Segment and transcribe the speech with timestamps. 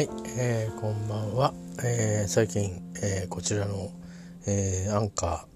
[0.00, 0.08] はい、
[0.38, 1.52] えー、こんばんは、
[1.84, 3.90] えー、最近、えー、こちらの、
[4.46, 5.46] えー、アンカ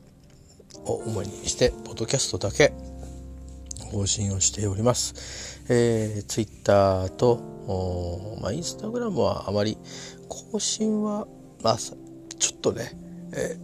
[0.75, 2.75] ーを主にしてポッドキャストだけ
[3.91, 9.79] 更新をしております、えー、ツイッターとまあ、インスタグラムはあまり
[10.29, 11.27] 更新は
[11.63, 11.97] まあちょ
[12.55, 12.93] っとね、
[13.33, 13.57] え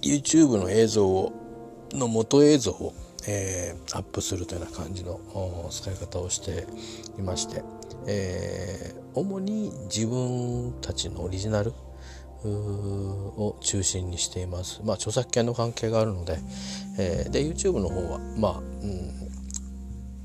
[0.00, 1.34] ー、YouTube の映像を
[1.92, 2.94] の元映像を、
[3.28, 5.20] えー、アップするというような感じの
[5.70, 6.66] 使い方をして
[7.18, 7.62] いまして、
[8.06, 11.72] えー、主に自分たちのオリジナル
[12.44, 14.80] を中心にしています。
[14.84, 16.38] まあ著作権の関係があるので、
[16.98, 19.26] えー、で YouTube の方はまあ、うん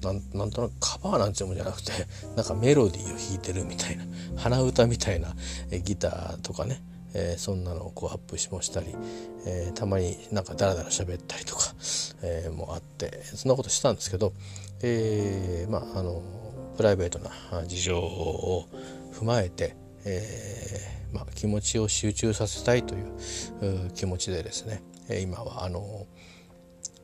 [0.01, 1.91] なんなんとなくカバーなんていうもんじゃなくて
[2.35, 5.35] なんかメロディーを弾いてるみたいな鼻歌みたいな
[5.83, 6.81] ギターとかね、
[7.13, 8.95] えー、そんなのをこうアップしもしたり、
[9.45, 11.75] えー、たまになんかダラダラ喋ったりとか、
[12.23, 14.33] えー、もあってそんなことしたんですけど、
[14.81, 16.23] えー、まああの
[16.81, 17.29] プライベートな
[17.67, 18.67] 事情を
[19.13, 24.81] 踏まえて、えーまあ、気持ちを集中させたいという気持ちでですね
[25.21, 26.07] 今はあの、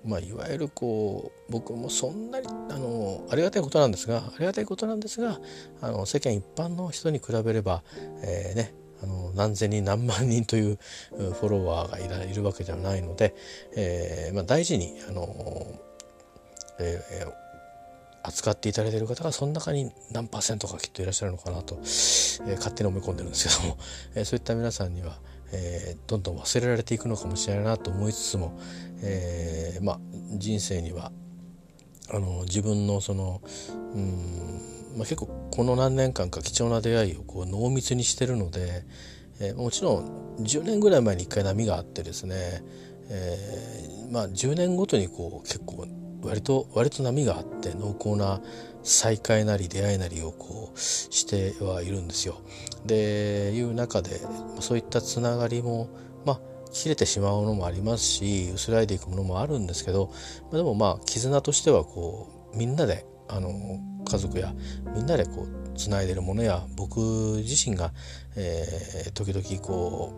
[0.03, 5.39] まあ、いわゆるこう僕もそんなにあのありがたいことなんですがありがたいことなんですが
[5.83, 7.83] あの世間一般の人に比べれば、
[8.23, 10.79] えーね、あの何千人何万人という
[11.11, 13.35] フォロワーがいるわけではないので、
[13.75, 15.27] えーまあ、大事にあの、
[16.79, 17.46] えー、
[18.27, 23.77] 扱っていただいている方がその中に何パーセントかきっといらっしゃるのかなと、えー、勝手に思い込んでるんですけども、
[24.15, 25.19] えー、そういった皆さんには、
[25.53, 28.59] えー、どんどん忘れられていくのかもしれないなと思いつつも、
[29.01, 29.99] えー、まあ
[30.33, 31.11] 人生には
[32.09, 33.41] あの自分のその
[33.93, 34.61] うん、
[34.97, 38.83] まあ、結構この何年間か貴重な出会いをこう濃密にしてるので、
[39.39, 42.61] えー、もちろん10年ぐらい前に一回波があってですね、
[43.09, 45.87] えー、まあ10年ごとにこう結構
[46.23, 48.41] 割と割と波があって濃厚な
[48.83, 52.41] 再会なり出会いなりをこうしてはいるんですよ。
[52.85, 54.21] でいう中で
[54.59, 55.89] そういったつながりも
[56.25, 56.39] まあ
[56.71, 60.11] 切れてしまうのもありますし薄らいでいくものもあるんですけど
[60.51, 63.51] でもまあ絆としてはこうみんなであの
[64.05, 64.53] 家族や
[64.95, 66.99] みんなでこうつないでるものや僕
[67.37, 67.91] 自身が、
[68.35, 70.13] えー、時々こ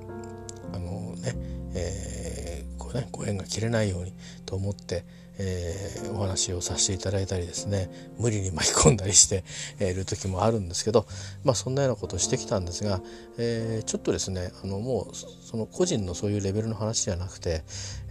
[0.72, 1.34] うあのね、
[1.74, 4.14] えー、こうねご縁が切れないように
[4.46, 5.06] と思って
[5.40, 7.90] えー、お話をさせていただいたりですね
[8.20, 9.44] 無理に巻き込んだりして
[9.80, 11.06] いる時もあるんですけど、
[11.44, 13.02] まあ、そんなようなことをしてきたんですが、
[13.38, 17.64] えー、ちょっとですねあのもうその個人のそういうレベルの話じゃなくて、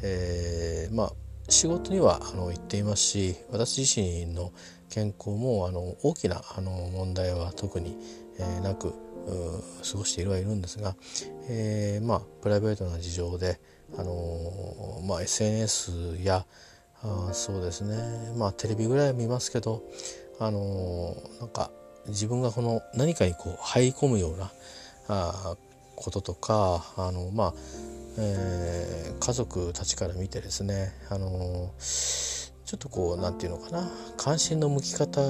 [0.02, 1.12] えー、まあ
[1.50, 4.52] 仕事にはあの行っていますし私自身の
[4.90, 7.96] 健康もあの大きなあの問題は特に、
[8.38, 8.92] えー、なく
[9.90, 10.96] 過ごしているはいるんですが、
[11.48, 13.60] えー、まあプライベートな事情で、
[13.96, 16.46] あのまあ、SNS や、
[17.02, 17.96] あそうですね。
[18.36, 19.82] まあテレビぐらいは見ますけど
[20.40, 21.70] あのー、なんか
[22.08, 24.50] 自分がこの何かにこう入り込むような
[25.08, 25.56] あ
[25.94, 27.54] こととかあのまあ、
[28.18, 35.20] えー、家族たちから見てですねあのー、ちょっとこう何て言うのかな関心の向き方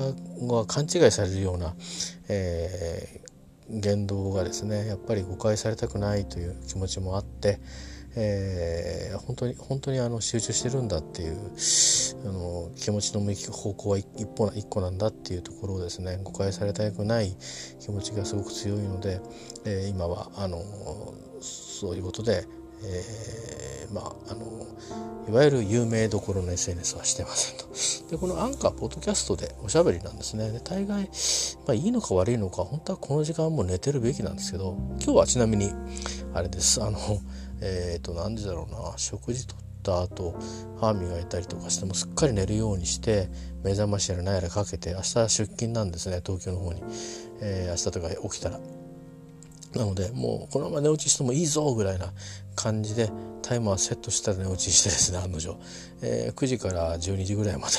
[0.47, 1.75] が勘違いされるような、
[2.29, 3.18] えー、
[3.71, 7.61] 言動がですねやっぱり誤解されたくないという気持ちもあって
[8.21, 11.37] えー、本当に本当にあの集中してるんだっていう
[12.25, 17.37] あの気持ちの向き方向は一歩一個なんだっていうところをですね誤解されたくない
[17.81, 19.21] 気持ちがすごく強いので、
[19.65, 20.59] えー、今はあの
[21.41, 22.45] そういうことで、
[22.85, 24.67] えー、まああの
[25.29, 27.67] いわゆる有名どころの SNS はしてませんと。
[28.11, 30.51] でこのアンカーポッドキャストでおしゃべりなんですね。
[30.51, 31.05] で大概、
[31.67, 35.73] まあ、いいのか悪いのか本当はこの時間も寝てるべきなんですけど今日はちなみに
[36.35, 36.99] あれですあの
[37.61, 40.35] えっ、ー、と何時だろうな食事とった後
[40.81, 43.29] 歯磨いたりとかしてもすっかり寝るようにして
[43.65, 46.83] 目覚ましやら何やらかけて明日出勤なんですね東京の方に、
[47.41, 48.78] えー、明日とか起きたら。
[49.75, 52.13] なのでもうこのまま寝落ちしてもいいぞぐらいな
[52.57, 53.11] 感じで
[53.43, 55.57] タイマーセットしたら寝落ちしてですね案の定、
[56.03, 57.75] えー、9時から12時ぐらいまで、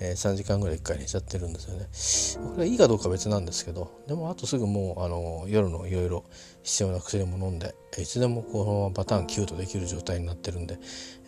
[0.00, 1.60] えー、3時間ぐらい1回寝ちゃってるんで
[1.94, 6.24] すよねこれはいいかどうか別なんですけどでもあとすぐもうあの夜のいろいろ
[6.62, 10.78] 必要な薬も飲んでいつでもこのままパターン9とできる状態になってるんで、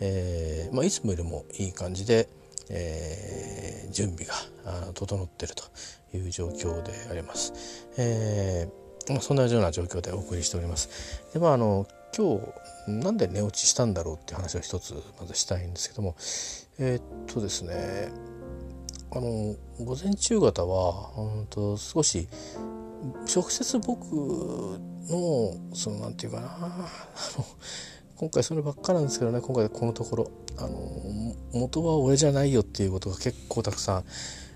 [0.00, 2.28] えーまあ、いつもよりもいい感じで、
[2.68, 4.34] えー、準備が
[4.92, 5.64] 整っていると
[6.16, 7.88] いう状況であります。
[7.96, 8.79] えー、
[9.20, 11.22] そんなような状況でお送りしております。
[11.32, 11.86] でまああの
[12.16, 12.40] 今
[12.86, 16.16] 日なんで寝落ちしたんだろうっていう話を一つまずしたいんですけども
[16.78, 18.10] えー、っとですね
[19.12, 19.54] あの
[19.84, 22.28] 午前中方はうんと少し
[23.32, 24.04] 直接僕
[25.08, 26.88] のそのなんていうかな あ
[27.38, 27.44] の
[28.16, 34.04] 今回そればっかなんですけどね今回このところあの元は俺じゃないよっていうことが結構たくさん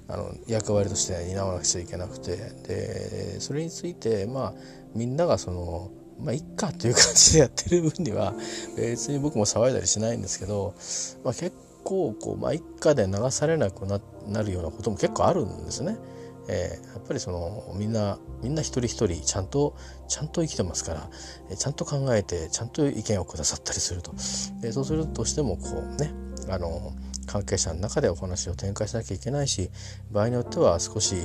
[0.09, 4.55] あの役割として担わなくちゃいけなくてでそれについてまあ
[4.95, 5.91] みんながその
[6.21, 8.35] まあいっかという感じでやってる分には
[8.77, 10.75] 別に僕も騒いだりしないんですけど、
[11.25, 11.53] まあ、結
[11.85, 15.97] 構こうまあ一家で流されなくなるようなことも結構あるんですね。
[16.47, 19.75] えー、やっぱりそのみんなみんな一人一人ちゃんと
[20.09, 21.09] ちゃんと生きてますから、
[21.51, 24.13] えー、ちゃんと考えてちゃんと意見をくださったりすると、
[24.63, 26.13] えー、そうするとしてもこうね
[26.49, 26.93] あの
[27.27, 29.71] 関係者の中でお話を展開しなきゃいけないし
[30.11, 31.17] 場合によっては少し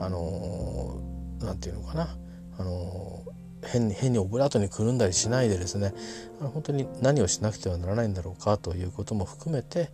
[0.00, 1.00] あの
[1.40, 2.16] 何て言うのかな
[2.58, 3.24] あの
[3.66, 5.94] 変に変にオブラートにくるんだりしないでですね
[6.38, 9.88] 本当に何をしなくてはならないんだろうかということも含めて、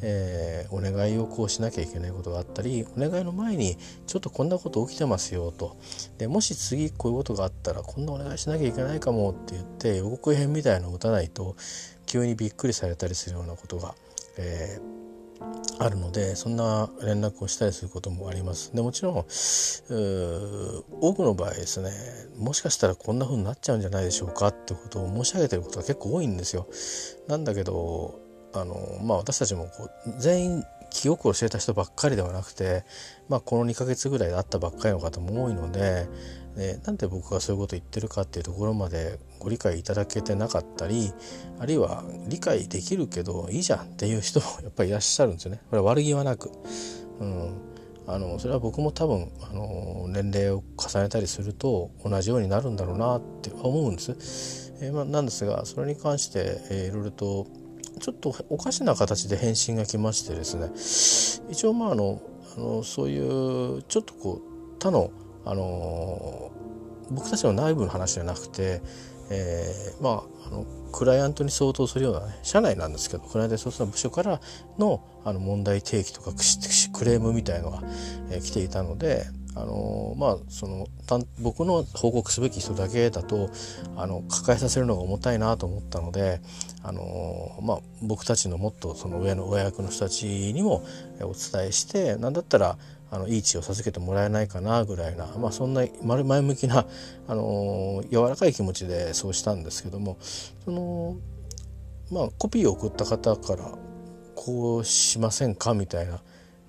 [0.00, 5.76] えー、お願いをこうしなきゃいけないことがあったりお願いの前にちょっとこんなこと起きてますよと。
[6.18, 11.56] でもし次こういうことがあったらこんなお願いしなきゃいけないかもって言って予告編みたいのを打たないと
[12.06, 13.94] 急にびっくりされたりするようなことが、
[14.38, 14.96] えー
[15.78, 18.74] あるのでそんな連絡をしたりすることもあります。
[18.74, 19.24] でもちろん多
[21.14, 21.90] くの場合ですね
[22.38, 26.66] もしかしたらこんな風になっちゃうんじゃないでしょうかってことを申し上げてることが結構多いんですよ。
[27.28, 28.20] なんだけど
[28.54, 32.84] あの、まあ、私たちもこう全員記憶を教えた人ばっかりではなくて、
[33.28, 36.08] まあ、この2ヶ月ぐらいで会ったばっかりの方も多いので
[36.56, 41.12] でなんで僕がそういうこと言ってるかっていうところまでご理解いただけてなかったり
[41.58, 45.60] あるいは理解できるけどいいじゃんっていう人もやっぱりいらっしゃるんですよね。
[45.70, 46.50] これ悪気はなく、
[47.20, 47.60] うん、
[48.06, 54.72] あのそれは僕も多分あの年齢を重ねたりすると同じようになるんだろうなって思うんです。
[54.80, 57.46] えー、ま、なんですがそれに関して、えー、いろいろと
[58.00, 62.20] ちょっとおかしな形で返信が来ましてですね一応まああの
[62.56, 65.10] あのそういうちょっとこう他の
[65.46, 66.50] あの
[67.10, 68.82] 僕たちの内部の話じゃなくて、
[69.30, 74.40] えー、まああのクライアントに相当するようなね社内なんですけどクライアントに相当する部署から
[74.78, 76.32] のあの問題提起とか
[76.92, 77.82] クレームみたいのが、
[78.30, 79.24] えー、来ていたので
[79.56, 80.86] あのまあその
[81.40, 83.48] 僕の報告すべき人だけだと
[83.96, 86.40] あの抱えさせるのが重たいなと思ったので
[86.82, 90.84] あのまあ僕たちのもっとその上の親役の人たちにも
[91.22, 92.76] お伝えして何だったら
[93.10, 96.86] あのいい血を授けてもらえないかなぐらいな、まあ、そんな前向きな、
[97.28, 100.18] あの柔らかい気持ちでそうしたんですけども
[100.64, 101.16] その、
[102.10, 103.72] まあ、コピーを送った方から
[104.34, 106.20] こうしませんかみたいな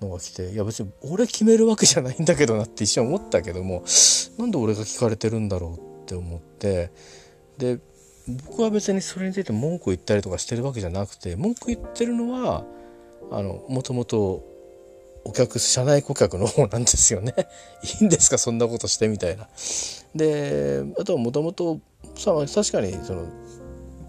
[0.01, 3.83] のが来ていや別に俺決めるわけじゃないんだけどなって一瞬思ったけども
[4.37, 6.91] なんで俺が聞かれてるんだろうって思って
[7.57, 7.79] で
[8.45, 12.63] 僕は別にそれについて文句言ったりとかしてるわけじゃなくて文句言ってるのは
[13.31, 14.43] あのもともと
[15.27, 17.33] お客社内顧客の方なんですよね
[17.99, 18.37] いいんですか？
[18.37, 19.47] そんなことしてみたいな。
[20.15, 21.79] であとはもともと
[22.23, 23.25] 確かにその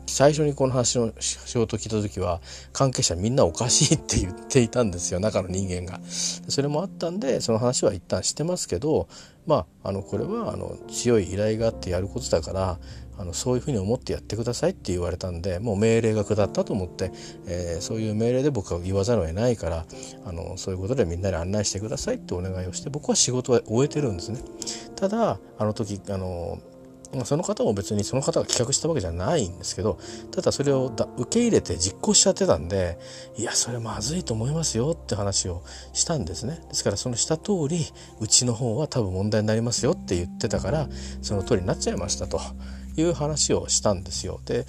[0.07, 2.41] 最初にこの話の仕事を聞いた時は
[2.73, 6.01] 関係者みんなおかしいって言っていたんですよ中の人間が。
[6.09, 9.07] それもあったんでその話は一旦してますけど
[9.47, 12.79] まああのこれはあの強い依頼があってやることだから
[13.19, 17.11] あのそういうふうに思ってやってくださいって言われたんでもう命令が下ったと思って、
[17.47, 19.87] えー、そういう命令で僕は言わざるを得ないから
[20.25, 24.41] あのそういうことでみんなに案内してくださいってお願いをして僕は仕事は終えてるんですね。
[24.97, 26.59] ただあの時あの
[27.25, 29.99] その方も別にその方が企画したわけじゃないんですけど
[30.31, 32.99] ただそれを受け入れて実行しちゃってたんで
[33.37, 35.63] いやそれまずいと思いますよって話を
[35.95, 37.87] したんですねですからそのした通り
[38.21, 40.89] うちの方は多分問題になりますよって言ってたから
[41.23, 42.41] その通りになっちゃいましたと。
[43.01, 44.41] いう話をしたんですよ。
[44.45, 44.67] で、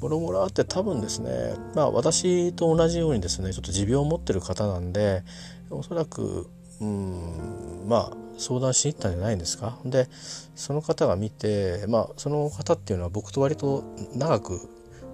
[0.00, 5.22] もろもろあって多分ですね、まあ私と同じようにですね、ちょっと持病を持ってる方なんで、
[5.70, 6.48] おそらく
[6.80, 9.78] うんまあ相談しに行ったんじゃないんですか？
[9.84, 10.08] で
[10.54, 14.68] その方が見てまあその方っていうのは僕と割と長く、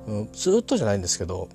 [0.06, 1.48] うん、ずっとじゃないんですけど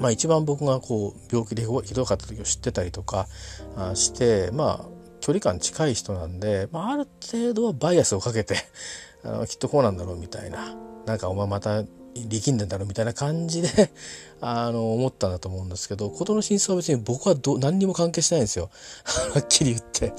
[0.00, 3.28] まあ一番僕がこう病気でひどかった時を知ってたりとか
[3.76, 8.56] あしてまあ距離感近い人なんで、まあ、ある程度はバイアスをかけて
[9.24, 10.74] あのきっとこうなんだろうみたいな
[11.06, 13.68] なんかお前また力んでんだろうみたいな感じで
[14.40, 18.70] あの思ったんだと思うんですけど事の真相は別に僕はど何にも関係してないんですよ
[19.34, 20.12] はっきり言って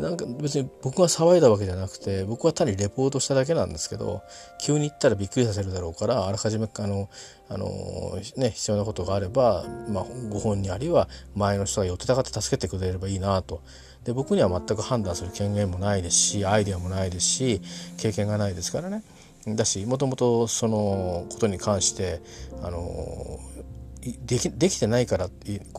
[0.00, 4.22] なんか別に僕が騒いだわけじゃなくて僕は単にレポートしただけなんですけど
[4.58, 7.10] 急に言ったらびっくりさせるだろうからあらかじめあの
[7.50, 13.60] あの、ね、必要なことがあれば、まあ、ご本人あるいは前の人が寄ってたかって助けてくれればいいなと。
[14.04, 17.60] で僕には全く判断する権限もないですしアイデアもないですし
[17.98, 19.02] 経験がないですからね。
[19.46, 22.20] だしもともとそのことに関して
[22.62, 23.40] あの
[24.02, 25.30] できできてないから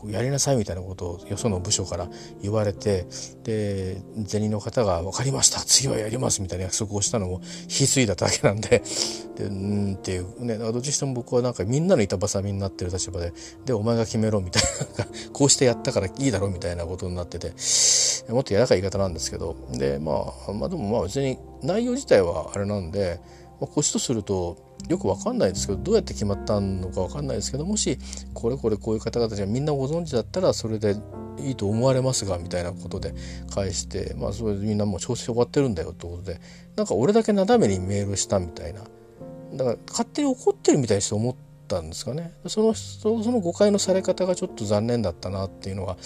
[0.06, 2.08] やりなさいみたいなことをよその部署から
[2.40, 3.06] 言われて
[3.44, 8.82] で銭の方が「分かりました次はやります」みたいな約束をしたのも引き継いだだけなんで。
[9.34, 13.32] でうんっていうねどっちしても僕はなんかみんなの板挟みになってる立場で
[13.64, 14.62] でお前が決めろみたい
[14.96, 17.52] なこうしてやったからいいだろみたいなことになってて。
[18.32, 19.56] もっと柔らかい言い方なんですけど。
[19.72, 23.20] でまあまあでもまあ別に内容自体はあれなんで、
[23.60, 24.56] まあ、こっちとすると
[24.88, 27.98] よくわかんないですけどどうやって決まったのかわかんないですけどもし
[28.34, 30.96] これこれこういう方々がみんなご存知だったらそれで
[31.38, 33.14] いいと思われますがみたいなことで
[33.54, 36.40] 返してまあそれでみんなもう調子終わってるんだよってことで
[36.76, 38.80] なんか俺だけなだめにメールしたみたいな。
[39.54, 41.34] だから勝手に怒ってるみたいにして思っ
[41.68, 42.32] たんですかね。
[42.46, 45.96] そのその誤解のされ方がちょっと残念だったなっていうのが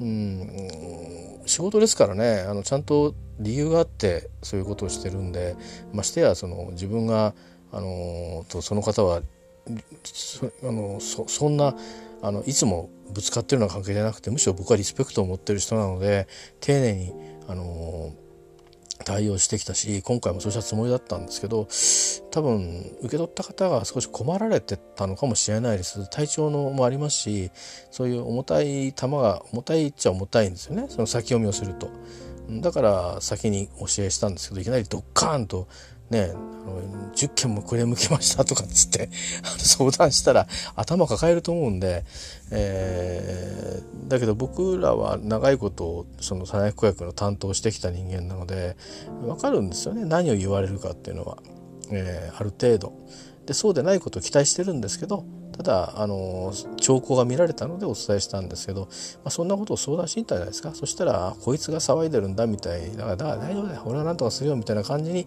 [0.00, 2.40] うん仕事ですからね。
[2.48, 5.56] あのちゃんと理由があってそういうことをしてるんで
[5.92, 7.34] ましてやその自分が
[7.76, 9.20] あのとその方は
[10.02, 11.76] そあのそそんな
[12.22, 16.26] あのいつもぶつかってるような関係じゃなくてむしろ僕はリスペクトを持ってる人なので
[16.60, 17.12] 丁寧に
[17.46, 18.14] あの
[19.04, 21.68] 対応してきたし今回もそうしたつもりだったんですけど
[22.30, 27.50] 多分受け取った方が少し困られてたのかもしれないです体調のもありますし
[27.90, 31.90] そういう重たい球が重たいっちゃ重たいんですよねその先読みをすると。
[32.48, 35.66] だから先に教えしたんですけどいきなりドッカーンと
[36.10, 36.36] ね、あ
[36.68, 39.08] の10件もクレーム来ましたとかっつって
[39.58, 42.04] 相談したら頭抱えると思うんで、
[42.50, 48.76] えー、だけど僕らは長いことその早く役の担当してきた人間なので
[49.22, 50.04] 分かるんですよね。
[50.04, 51.38] 何を言われるかっていうのは、
[51.90, 52.92] えー、ある程度。
[53.46, 55.24] でそうでないことを期待してるんですけど
[55.58, 58.88] ただあの兆候が見られたのでお伝えしたんですけど、ま
[59.26, 60.74] あ、そんなことを相談していたじゃないですか。
[60.74, 63.82] そしたらこいつが騒いでるんだみたいだから大丈夫だよ。
[63.86, 65.26] 俺は何とかするよみたいな感じに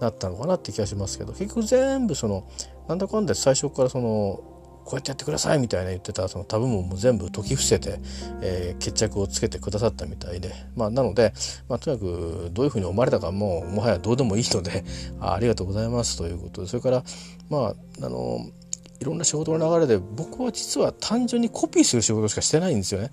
[0.00, 1.32] なったのかなって気がしますけど。
[1.32, 2.48] 結局全部その
[2.88, 4.42] なんだかんだ最初からその
[4.88, 8.00] こうやってやってくださいみたいな言ってたそのタブも全部解き伏せて、
[8.40, 11.34] えー、決着をつけてくださったみたいで、まあ、なので、
[11.68, 14.84] まあ、とにかくどういうふうに思われたかももはやどうでもいいので
[15.20, 16.68] あありがとうございますということで。
[16.68, 17.04] それから
[17.50, 18.46] まああの
[19.00, 23.10] いろんな仕事の流れで僕は実は単純にコピーする仕事しかしてないんですよね。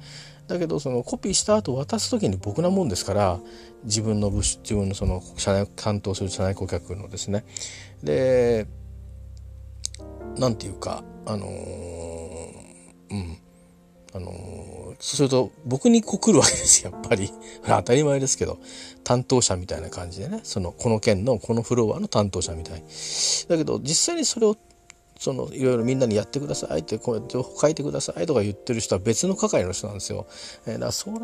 [0.47, 3.39] だけどそのコピーした後渡す時に僕なもんですから
[3.83, 7.45] 自分の部自分のその社内担当する社内顧客のですね。
[8.03, 8.67] で
[10.37, 11.51] なんていうかあのー、
[13.11, 13.37] うん。
[14.13, 17.31] あのー、そうすると僕にこう来るわけです やっぱり。
[17.67, 18.59] 当たり前ですけど。
[19.03, 20.39] 担当者みたいな感じでね。
[20.43, 22.83] そのこの県のこのフロアの担当者みたい。
[23.49, 24.55] だけど実際にそれを
[25.25, 30.27] そのいろいろみんなにやってくださいってこうやって書いてくださいとか言ってる人は別の係の人なんですよ。
[30.67, 31.15] えー、だからそれ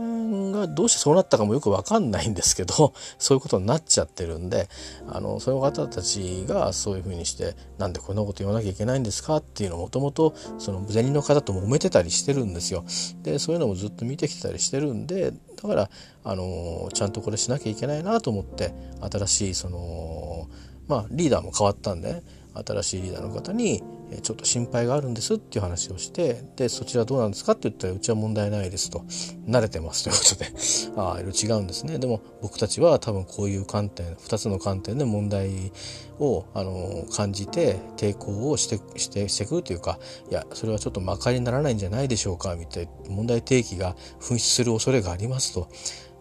[0.51, 4.69] がどうしてそうなったかもよくわかんないんですけど そういうことになっちゃってるんで
[5.07, 12.83] あのその方たちがそういうふうにしてなんでこんなこと言わなきゃいけないんですかっていうのをもともとその銭の方と揉めてたりしてるんですよ。
[13.21, 15.31] でそういうのもずっと見てきてたりしてるんで
[15.61, 15.89] だから
[16.23, 20.49] あのちゃんとこれしなきゃいけないなと思って新しいその
[20.87, 23.83] まあリーダーも変わったんで、ね新しいリーダーの方に
[24.23, 29.03] 「ちょっと心配があるんです」っていう話をしてでそちらどうなんですかって言ったら「うちは問題ないです」と
[29.47, 30.51] 「慣れてます」ということで
[30.97, 35.71] ああ違うんですねでも僕たちは多分こういう観点2つの観点で問題
[36.19, 45.67] をあの感じて抵抗をしてしてしてくるというかいやそれはちょっとまかりにならないんじゃないでしょうかみたいな問題提起が噴出する恐れがありますと。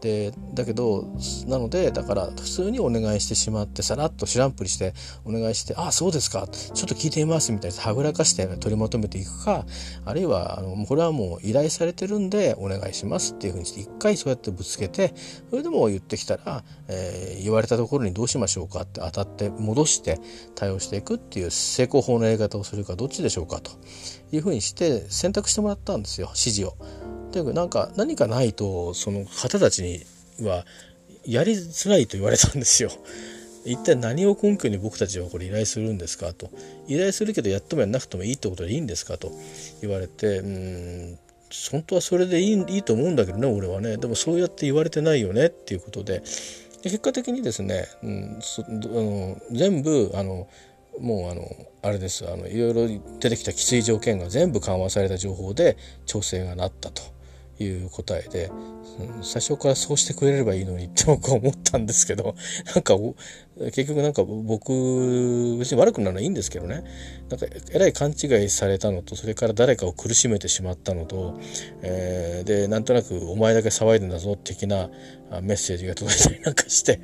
[0.00, 1.04] でだけど
[1.46, 9.66] なのでだから普通にお願いしてしまってさらっと知らんぷりしてお願いして「ああそうですかちょっと聞いてみます」みたいなはぐらかして取りまとめていくか
[10.04, 15.14] あるいはあのこれはもう依頼されてるんでお願いしますっていうふうにして一回そうやってぶつけて
[15.50, 20.18] それでも言ってきたら、えー、言われたところにどうしましょうかって当たって戻して
[20.54, 23.72] 対応していくっていう成功法のやり方をするかどっちでしょうかと
[24.32, 27.19] いうふうにして選択してもらったんですよ指示を。
[27.30, 30.64] とにかなんか何かないとその方たちには
[31.24, 32.90] やりづらいと言われたんですよ。
[33.66, 36.50] 一体何を根拠に僕たちはこれ依頼するんですかと
[36.88, 39.30] 依頼するけどやってもやんなくてもいいってことでいいんですかと
[39.82, 41.18] 言われてうん
[41.70, 46.22] 本当はそれでいいいいと思うんだけどね俺はねでもそうやって言われてないよねっていうことで
[46.82, 50.48] 結果的にですね、うん、そあの全部あの
[50.98, 51.44] もうあの
[51.82, 57.02] あれですあのいろいろ出てきたきつい条件が全部緩和された情報で調整がなったと。
[57.64, 58.50] いう答えで、
[59.22, 62.34] 最初からそうしてくれればいいのにって僕は思ったんですけど、
[62.74, 62.96] なんか、
[63.72, 66.84] 結局なんか僕、別に悪くなるのはいいんですけどね、
[67.28, 71.38] なんか、えらい勘違いされたのと、それから誰かを苦しめてしまったのと、
[71.82, 74.90] えー、で、なんとなく、お前だけ騒いでんだぞ、的な
[75.42, 77.00] メッセージが届いたりなんかして、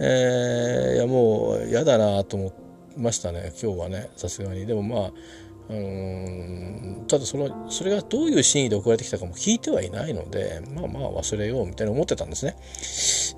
[0.00, 2.52] えー、いや、もう、嫌だなと思い
[2.96, 4.66] ましたね、今日はね、さすがに。
[4.66, 5.12] でもまあ、
[5.68, 12.56] うんただそのそれがどういう真意で送られてきたかも聞いてはいないのでまあまあ忘れようみたいに思ってたんですね。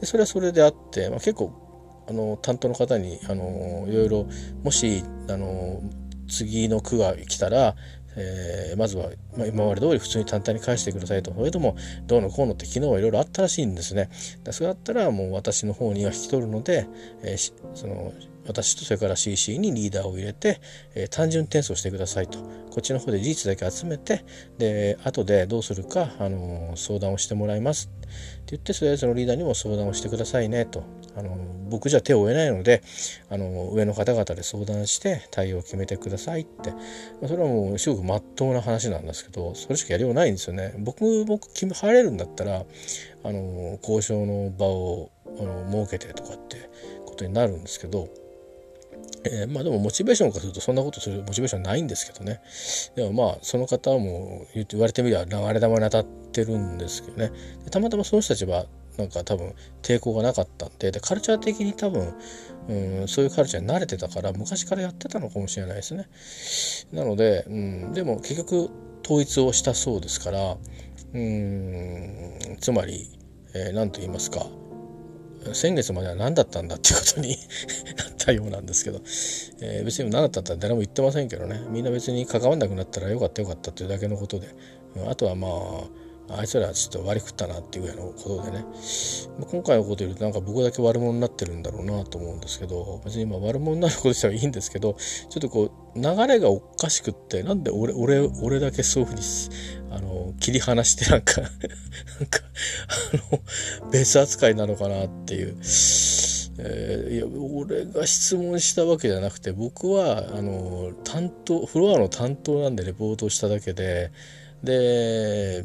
[0.01, 4.27] でそれはそれであって、まあ、結構あの担当の方にあのいろいろ
[4.63, 5.81] もしあの
[6.29, 7.75] 次の句が来たら
[8.17, 14.11] えー、まずは、まあ、今まで通り普通に淡々に返してくださいとそれともどうのこうのって昨日はいろいろあったらしいんですね
[14.51, 16.89] それだったらもう私の方には引き取るので、
[17.23, 18.13] えー、その
[18.51, 20.61] 私とそれから CC にリーダーを入れて、
[20.95, 22.39] えー、単純転送してくださいと。
[22.39, 24.25] こっちの方で事実だけ集めて
[24.59, 27.91] で後でどうするか、あの相談をしてもらいます。
[27.97, 28.09] って
[28.57, 30.85] 言ってそれぞれそのリーダーにも相談をしてくださいねと。
[31.17, 31.37] あの
[31.69, 32.83] 僕じゃ手を負えないので
[33.31, 36.77] あの上の方々で相談して対応を決めてくださいって、ま
[37.25, 40.75] あ、それはもうすごくまっとうな話なんですけどそれしかやりようないんですよね。
[40.79, 42.65] 僕僕入れるんだったら
[43.25, 46.71] あの交渉の場をあの設けてとかって
[47.07, 48.09] ことになるんですけど
[49.25, 52.41] えー、まあでもモチベーションからするとそんなことするモチベーションないんですけどね。
[52.97, 57.33] でもまあその方も言われてみれば流れ玉に当たってるんですけどね。
[57.71, 62.15] たまたまその人たちはなんか多分抵抗がなかったんででカルチャー的に多分、
[62.69, 66.09] うん、そういうカルチャーに慣れてたから昔からやってたのかもしれないですね。
[66.93, 68.71] なので、うん、でも結局
[69.05, 70.57] 統一をしたそうですから
[71.13, 73.09] うんつまり
[73.55, 74.47] 何、えー、と言いますか
[75.53, 77.37] 先月までは何だったんだっていうことに
[77.97, 79.01] なったようなんですけど、
[79.61, 81.63] えー、別に何だったって誰も言ってませんけどね。
[81.71, 84.49] みんな別に関わんなくなったらよかったよかったっていうだけのことで。
[85.07, 86.00] あとはまあ
[86.37, 88.65] あいつらちょっと割り食ったなっていうようなことでね、
[89.51, 99.23] 今回のこと言うとなんか僕だけ悪者になってるんだろうなと思うんですけど別に今悪者になることしたらいいんですけどちょっとこう流れがおかしくってなんで俺俺俺だけそういうふうに
[99.91, 101.61] あの切り離してなんか なんか
[103.31, 105.57] あの別扱いなのかなっていう。
[106.63, 114.11] えー、いや俺が質問したわけじゃなくて僕はあの担当フロアの担当なんでレポートしただけで
[114.63, 115.65] で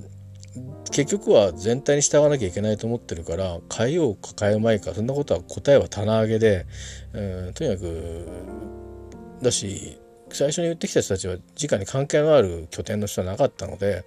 [0.92, 6.66] 結局は全体に従わなきゃいけないと思ってるから変えようか変えまいかそんなことは答えは棚上げで、
[7.14, 8.28] うん、とにかく
[9.42, 9.98] だし
[10.30, 14.06] 最初に言ってきた人たちは直に関係のある拠点の人はなかったので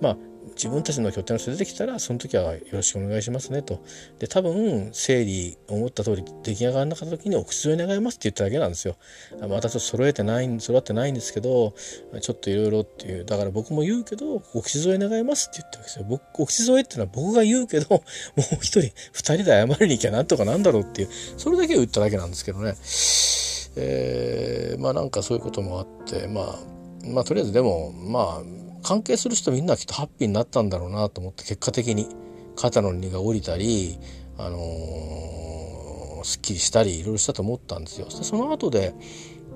[0.00, 0.16] まあ
[0.54, 3.82] 自分たちの拠点の人出てきたらその時はよろしくお願いしますねと。
[4.18, 8.96] で多分整理思った通り出来上がらなかった時にお口添え願いますって言っただけなんですよ。
[9.48, 11.74] またちょっと揃えてない揃ってないんですけど
[12.20, 16.06] ちょっといろいろっていうだから僕も言うけどお口添え願いますって言ったわけですよ。
[16.08, 18.00] 僕お口添えってのは僕が言うけど も
[18.36, 22.74] う一人二人で謝りに行きゃなんとかなんだろうっていうそれだけを言っただけなんですけどね。
[23.76, 26.58] えー、まあなんかそういうこともあってまあ
[27.06, 32.08] まあとりあえずでもまあ関係する人みんなきっとハッピーになったんだろうなと思って結果的に
[32.56, 33.98] 肩の荷が下りたり、
[34.38, 38.06] あのー、すっきりしたりいろいろしたと思ったんですよ。
[38.06, 38.94] でその後で、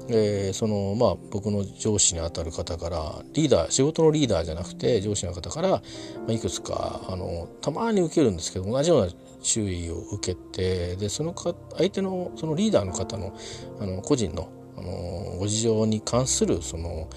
[0.09, 5.83] えー、そのまあ僕の上司にあたる方からリーダー仕事のリーダーじゃなくて上司の方から、ま
[6.29, 13.37] あ、いくつかあのたまに受けるんですけど同じような注意を受けてでそのか相手のそのリーダーの方の
[13.81, 17.09] あの個人のあのご事情に関するその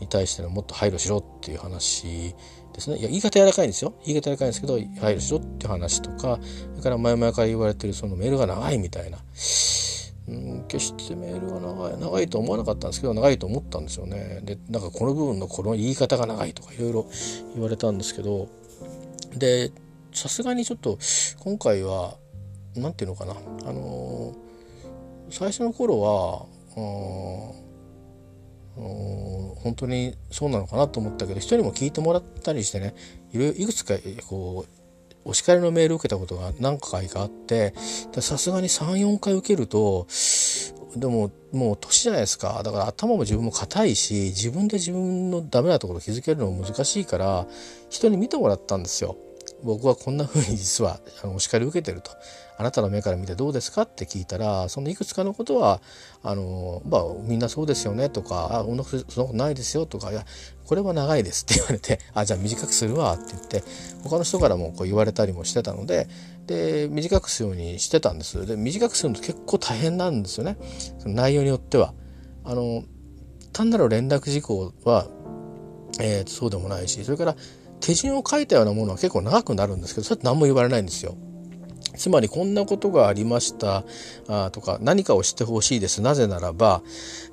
[0.00, 2.34] に対してのもっと配慮しろっていう話
[2.72, 2.98] ですね。
[2.98, 3.94] いや、言い方柔らかいんですよ。
[4.04, 6.38] 言い方柔らかいんですけど、配慮しろっていう話とか、
[6.70, 9.18] それから前々から言われてるそのメールが長いみたいな。
[10.28, 14.40] うん、決してメールが長い、長いと思わなかったんですけど、長いと思ったんですよね。
[14.42, 17.06] で、なんかこの部分のこの言い方が長いとかいろいろ
[17.54, 18.48] 言われたんですけど、
[19.36, 19.70] で、
[20.12, 20.98] さすがにちょっと
[21.38, 22.16] 今回は、
[22.74, 23.36] 何て言うのかな、
[23.68, 24.36] あのー、
[25.30, 27.65] 最初の頃は、うん
[28.76, 32.94] 本当にそうなのかなと思ったけど人にも聞いてもらったりしてね
[33.32, 33.94] いろいろいくつか
[34.28, 37.74] こうお叱りのメールを受けたことが何回かあって
[38.20, 40.06] さすがに34回受けると
[40.94, 47.46] でももう年じゃないですかだから頭も自分も硬いし自分で自分のダメなところ気づけるのも難しいから
[47.90, 49.16] 人に見てもらったんですよ。
[49.62, 52.10] 僕はこんな風に実はあのお叱り受けてると。
[52.58, 55.80] あなたの目から見てどうですかって聞いたらそのいくつかのことは
[56.22, 60.24] あの、まあ、みんなそうですよねとかあそんなことないですよとかいや
[60.64, 63.62] これは長いですって言われてあじゃあ短くするわって言って
[64.02, 66.08] 他の人からもこう言われたりもしてたので
[66.46, 68.46] で短くするようにしてたんです。
[68.46, 70.56] で短くするの結構大変なんですよね。
[70.98, 71.92] その内容によっては。
[72.44, 72.84] あの
[73.52, 75.08] 単なる連絡事項は、
[76.00, 77.36] えー、そうでもないしそれから
[77.80, 81.16] 手順を書いたようなものは結構長くなるんですけどそれって何も言われないんですよ。
[81.96, 83.84] つまりこんなことがありました
[84.28, 86.02] あとか何かをしてほしいです。
[86.02, 86.82] なぜならば、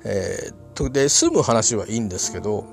[0.04, 2.64] えー、で、済む話はいいんですけど、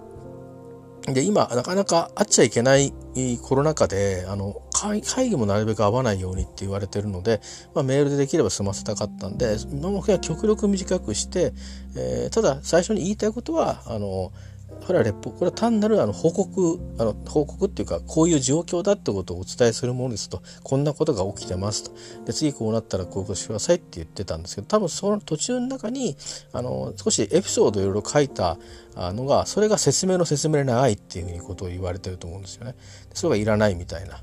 [1.07, 2.93] で、今、なかなか会っちゃいけない
[3.41, 7.41] コロナ禍で、あの、会議もなるべく会わないようにって言われてるので、
[7.73, 11.53] まあ、メールでできれば済ませたかったんで、今までは極力短くして、
[11.95, 14.31] えー、ただ最初に言いたいことは、あの、
[14.85, 21.91] これはレポこれは単なるあの報告あの報告っていうかこういう状況だってことをお伝えするものですとこんなことが起きてますと
[22.25, 26.17] で次こうなったらこういうことしてくださいって言ってたんですけど多分その途中の中に
[26.51, 28.57] あの少しエピソードをいろいろ書いた
[28.95, 32.75] のがそれが説明の説明でないっていうふうにことを言われてると思うんですよね。
[33.13, 34.21] それがいらないみたいな。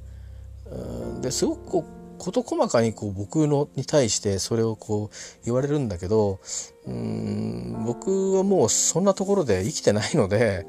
[1.23, 6.41] ですごくこう事細かにこう僕のに対してそれをこう言われるんだけど
[6.87, 10.67] うん僕はもうそんなところで生きてないので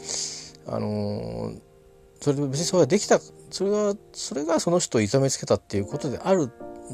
[0.68, 1.54] あの
[2.22, 6.52] それ別にそれができたそれがそれがその人を痛めつけたっていうことである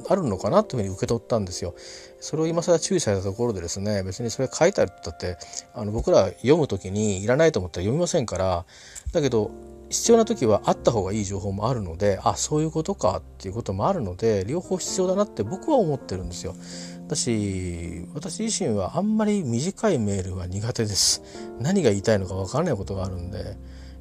[0.10, 1.74] あるのかなというふうに受け取ったんですよ。
[2.20, 5.38] それを今更注意されたところでですね別にそれ書いてあるって
[5.74, 8.66] あの僕ら読む時にいらないと思ったら読みませんから
[9.14, 9.52] だけど
[9.90, 16.56] 必要な時はあった方がいい情報もあるのであそういうことかっていうこともあるので両方必要だなって僕は思ってるんですよ。
[17.08, 21.22] だし私自身はあんまり短いメールは苦手です。
[21.60, 23.58] 何が言いたいのか分からないことがあるんで、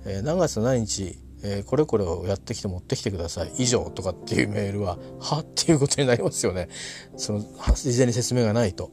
[0.07, 6.70] えー、何月何日えー、これこれをやってきて持ってきてください以上とかっていうメールははっていうことになりますよね
[7.16, 8.90] その事前に説明がないと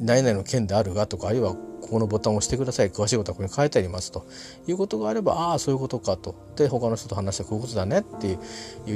[0.00, 1.54] 何々の件であるがとかあるいは
[1.88, 2.90] ここのボタンを押してください。
[2.90, 4.26] 詳しいことはここに書いてありますと。
[4.66, 6.34] いうことがあればああそういうことかと。
[6.56, 8.38] で他の人と話してこういうことだねっていう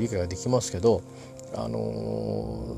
[0.00, 1.02] 理解ができますけど、
[1.54, 2.76] あの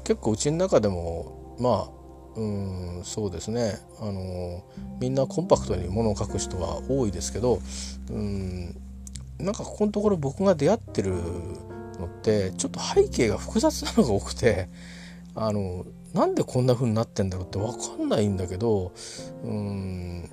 [0.00, 2.02] ー、結構うちの中でもまあ
[2.36, 4.62] うんそうですね、あのー、
[5.00, 7.60] みんなコンパクトにものを書く人は多いですけど
[8.10, 8.76] うん
[9.38, 14.68] なんかここのところ僕が出会ってるのってちょっと背景が複雑なのが多くて
[15.34, 18.92] あのなんでこんな風になってんだろうって分かんないんだけど
[19.44, 20.30] うん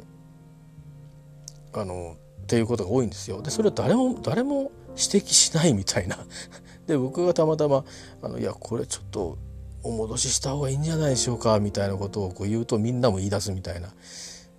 [1.74, 3.42] あのっていうことが多いんですよ。
[3.42, 6.18] でそれを誰も誰も指摘しないみたいな。
[6.88, 7.86] で僕がたまたま
[8.24, 9.38] あの「いやこれちょっと
[9.84, 13.94] お戻しした方がいいんじゃないでしょうか」みたいなことをこう言うとみんなも言い出すみたいな。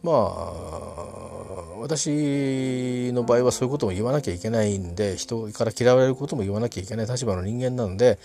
[0.03, 0.81] まあ
[1.81, 8.19] 私の場合はそういうことも言わなきゃいけないんで人から嫌われることも言わなきゃいけない立場の人間なので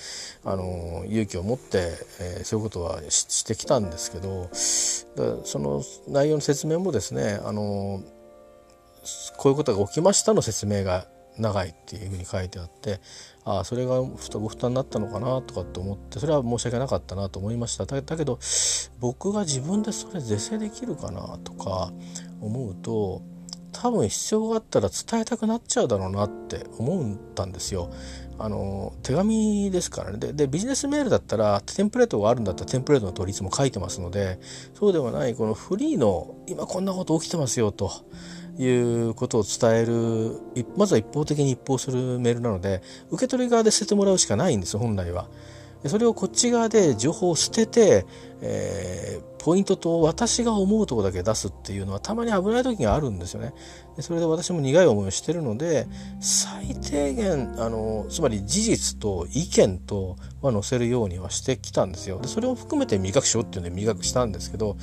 [0.43, 8.03] あの勇気を持って、えー、そういうことはしてきたんですけどその内容の説明もですねあの
[9.37, 11.07] こういうことが起きましたの説明が
[11.37, 12.99] 長いっていうふうに書いてあって
[13.45, 14.15] ああそれがご
[14.49, 18.39] 負担になったのかなとかって思ってそれは申し訳なかったなと思いましただけど
[18.99, 21.93] 僕が自分でそれ是正できるかなとか
[22.41, 23.21] 思うと
[23.71, 27.91] 多分必要があったら伝えたくなっちゃうだろうなって思ったんですよ。
[28.37, 34.39] あの手紙ですからねでビジネスメールだったらテンプレートがあるんだったらテンプレートの通りいつも書いてますので
[34.73, 37.91] そうではないこのフリーの今こんなこと起きてますよと
[38.57, 38.67] い
[39.09, 40.39] うことを伝える
[40.77, 45.27] まずは一方的に一方するメールなので受け取り側で捨ててもらうしかないんです本来は。
[45.89, 48.05] それをこっち側で情報を捨てて、
[48.41, 53.53] えー、ポイントと私が思うとこだけ出すっていうのはたまに危ない時があるんですよね。
[53.95, 55.87] でそれで私も苦い思いをしてるので
[56.19, 62.19] 最低限あのつまり事実と意見とは載せるようにはしてきたんですよ。
[62.19, 64.77] でそれを含めて磨くしようっていうので磨くしたんですけど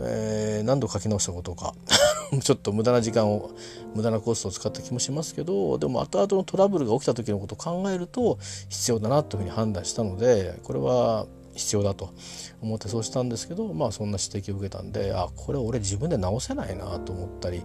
[0.00, 1.74] えー、何度書き直したことか。
[2.42, 3.50] ちょっと無駄な時間を
[3.94, 12.12] 無駄なコストを使った気もしますけどでも後々のトラブルが起きた時のことを考えると必要だなというふうに判断したのでこれは必要だと
[12.60, 17.62] 思ってそうしたんですけどまあそんな指摘を受けたんであこれ俺自分で直せないなと思ったりい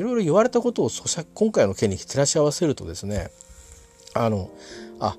[0.00, 3.30] いろ言われたことを咀嚼今回の件に照らし合わせるとですね
[4.14, 4.50] あの
[5.00, 5.16] あ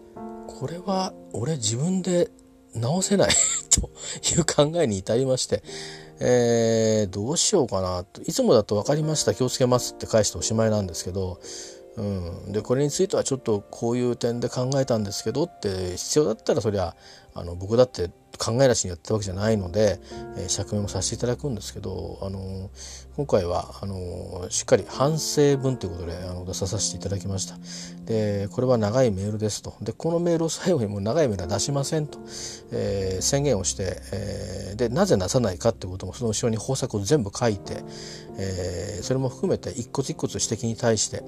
[0.47, 2.29] これは俺自分で
[2.73, 3.29] 直せない
[3.69, 3.89] と
[4.35, 5.63] いう考えに至りまして
[6.19, 8.03] えー、どうしようかな。
[8.03, 9.33] といつもだと分かりました。
[9.33, 11.39] 気をつけますって返しておしまいなんですけど、
[11.97, 12.01] う
[12.49, 16.95] ん、でこれについてはちょっとこういう点で考えたんですけどって必要だったらそりゃ
[17.33, 19.99] あの僕だって考えなしにやってたわけじゃないので、
[20.37, 22.69] えー、釈明もさせていただくんですけど、あの
[23.15, 27.57] 今回はあのしっかり反省文ということであの出させていただきました。
[28.05, 29.75] でこれは長いメールですと。
[29.81, 32.17] でこのメールを最後にもう長いメールは出しませんと、
[32.71, 37.83] えー、宣言をして、えー、でなぜなさないかっていうこともその後ろに方策を全部書いて、
[38.37, 41.23] えー、それも含めて一骨一骨指摘に対して、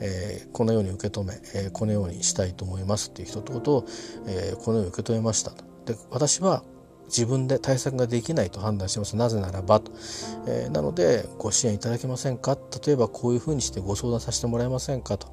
[0.00, 3.84] えー、このように受け止め、えー、このようにしたいと思いますっていう一言を、
[4.26, 5.64] えー、このように受け止めましたと。
[5.86, 6.64] で私は
[7.06, 9.16] 自分で対策ができないと判断します。
[9.16, 9.92] なぜならばと、
[10.46, 12.58] えー、なのでご支援いただけませんか？
[12.86, 15.16] 例えばこういうふうにしてご相談させてもらえませんか？
[15.18, 15.28] と。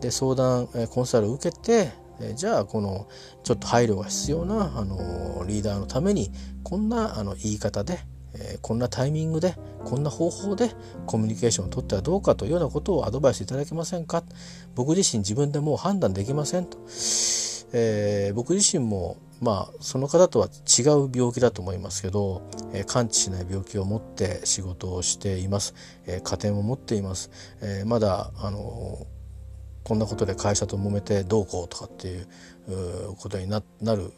[0.00, 3.06] で相談、えコンサルを受けて、えじゃあこの
[3.44, 7.98] ちょっと配慮が必要なあのリーダーのためにこんなあの言い方で、
[8.34, 10.70] えこんなタイミングでこんな方法で
[11.04, 14.24] コミュニケーションをとってはどうかというようなことをアドバイスいただけませんか？
[14.74, 16.78] 僕自身自分でもう判断できませんと。
[17.72, 25.74] えー、僕自身もまあその方とは違う病気だと思いますけど、えー、完治しない病気を持って仕事をしています、
[26.06, 27.30] えー、家庭も持っています、
[27.62, 29.06] えー、まだあの
[29.82, 32.26] こんなことで会社と揉めてどうこうとかっていう
[33.16, 34.12] ことになる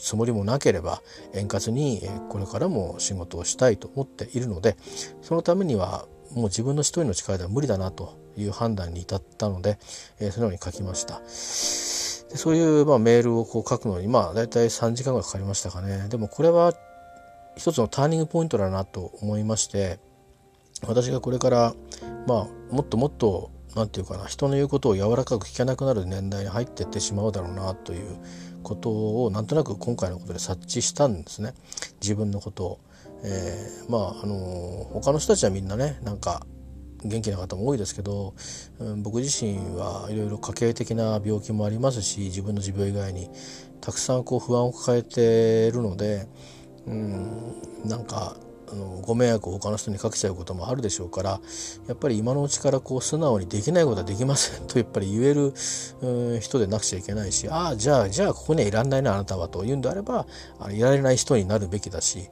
[0.00, 1.02] つもりもなければ
[1.34, 4.76] 円滑にこれからも仕事をしたいと思っているので
[5.20, 9.78] そのためにはもう自分の一人の力では無理だなという判断に至ったので、
[10.18, 11.20] えー、そのように書きました。
[12.34, 16.08] でそういう、まあ、メールをこう書くのにまあ大体3時間ぐらいかかりましたかね。
[16.08, 16.74] でもこれは
[17.56, 20.00] 一つのターニングポイントだなと思いまして
[20.84, 21.74] 私がこれから
[22.26, 28.16] まあもっともっと何て言うかな人の言うことを柔らかく聞けなくなる年代に入っていってしまうだろうなという
[28.64, 31.54] ことをなんとなく今回のことで察知したんですね
[32.00, 32.80] 自分のことを。
[33.26, 36.44] えー、まああの他の人たちはみんなねなんか
[37.04, 38.34] 元気な方も多いですけど、
[38.78, 43.28] うん、僕自身はいろいろ家計的な病気もありますし自分の持病以外に
[43.80, 46.26] たくさんこう不安を抱えているので、
[46.86, 48.36] うん、なんか
[48.72, 51.40] あのご迷惑を他の人にかけちゃうこともあるでしょうから
[51.86, 55.52] やっぱり今のうちからこう素直にできないことはできませんとやっぱり言える、
[56.00, 60.26] うん、人でなくちゃいけないしああじゃあじゃあここにはいらんないなあなたはと言うんであれば
[60.58, 62.30] あいられない人になるべきだし、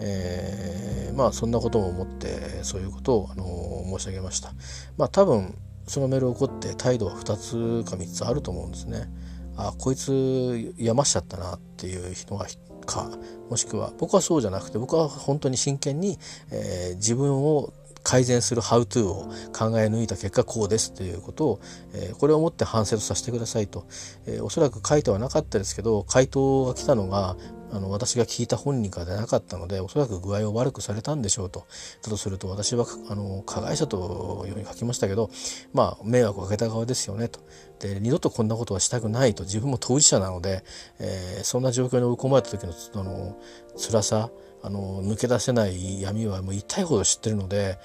[0.00, 4.52] えー、まあそんなことも思ってそういうことを、あの申し上げました。
[4.96, 5.54] まあ多分
[5.86, 7.36] そのメールを起こって態度は2
[7.84, 9.10] つか3つあると思うんですね。
[9.56, 12.46] あこいつやましちゃったなっていう人が
[12.86, 13.10] か
[13.48, 16.18] もしくは僕はそうじゃなくて僕は本当に真剣に、
[16.50, 17.72] えー、自分を
[18.12, 19.24] 改善するハウトゥーを
[19.56, 21.60] 考え抜いた結果こうですということを、
[21.94, 23.86] えー、これをもって反省とさせてくださいと、
[24.26, 27.36] えー、おそらく書いてはなかったですけど回答が来たのが
[27.72, 31.64] あの私が聞いた本人からでなかったのでおそらく具合を悪くされたんでしょうと。
[32.02, 35.30] だとすると私はあの加害者というふうに書きましたけど
[35.72, 37.40] まあ迷惑をかけた側ですよねと。
[37.80, 39.44] で二度とこんなことはしたくないと。
[39.44, 40.62] 自分も当事者なので、
[40.98, 43.40] えー、そんな状況に追い込まれた時のあの
[43.78, 44.28] 辛さ
[44.62, 47.78] あの抜け出せない闇はもう痛いほど知ってるので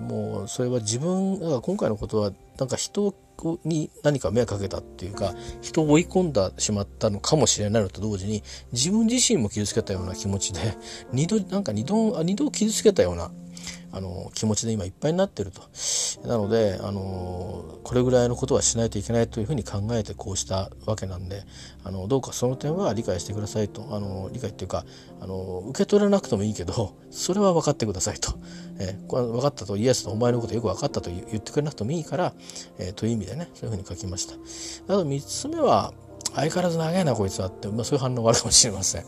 [0.00, 3.14] もうそれは自分が今回のことはなんか人
[3.64, 10.60] に何か迷惑かけたっていうか人を追い込んだしまったのかもしれないのと同時に自分自身も傷つけたような気持ちで
[11.12, 13.30] 二度なんか二度二度傷つけたような
[13.92, 15.62] あの気持ちで今いっぱいになっていると
[16.26, 21.42] なのであのこれぐらいのことはしないといけないというふうに考えてこうしたわけなんで
[21.84, 24.84] あのどうかその点は理解してくださいとあの理解っていうか
[25.20, 28.38] あの受け取らなくてもいいけどそれは分かってくださいと、
[28.78, 32.32] えー、分かったとイエスとお前のことよく分かったと言ってくれなくてもいいから、
[32.78, 34.34] えー、という意味でねそういうふうに書きました。
[34.34, 35.92] あと3つ目は
[36.34, 39.04] 相変わらず長いなこいつはって、まあ、そういう反応があるかもしれません。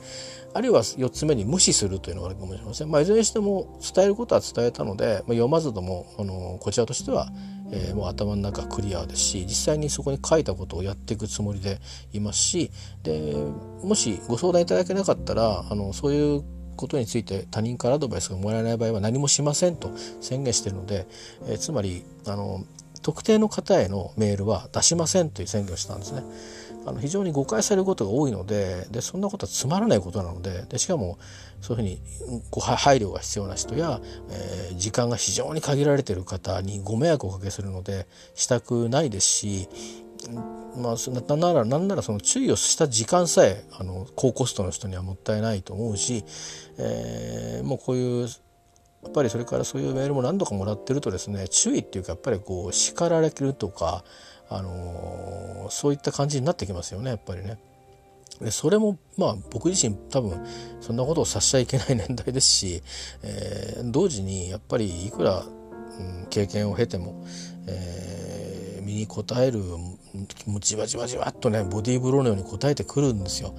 [0.54, 2.90] あるいは4つ目に無視するというのがあるかもしれません。
[2.90, 7.30] まあ、いずれにしても伝えることは伝えたので、まあ、読まずともあのこちらとしては、
[7.70, 11.80] えー、もう頭の中クリアですし実際にそこに書いたことをやっていくつもりで
[12.12, 12.70] いますし
[13.02, 13.34] で
[13.82, 16.44] もしご相談いただけなかったらあのそういう
[16.76, 21.06] ことについて他人からアドバイスがもらえない場合は何もしませんと宣言しているので、
[21.46, 22.64] えー、つまりあの
[23.02, 26.22] 特定の方へのメールは出しませんという宣言をしたんですね。
[26.86, 31.18] あの非常に誤解されることが多いのででそんなことはつまらないことなのででしかも
[31.60, 39.68] そういうふうにご配慮が必要な人や、えー、時間が非常に限られている方にご迷惑をおかけするのでしたくないですし
[40.76, 46.24] まあ、なんならなんならその注意をした時間さえあの高コストの人にはもったいないと思うし、
[46.78, 48.28] えー、もうこういう
[49.02, 54.04] やっぱりそれからそういうメールも何度かもらってるとですね注意っていうかやっぱりこう叱られるとか
[54.56, 57.58] あのそういった感じになってきますよねやっぱりね。
[58.40, 60.44] でそれもまあ僕自身多分
[60.80, 62.82] そんなことをさせちゃいけない年代ですし、
[63.22, 67.24] えー、同時にやっぱりいくら、うん、経験を経ても、
[67.66, 69.60] えー、身に応える
[70.46, 73.54] もうじわじわじわっとねボディーブローのように応えてくるんですよ。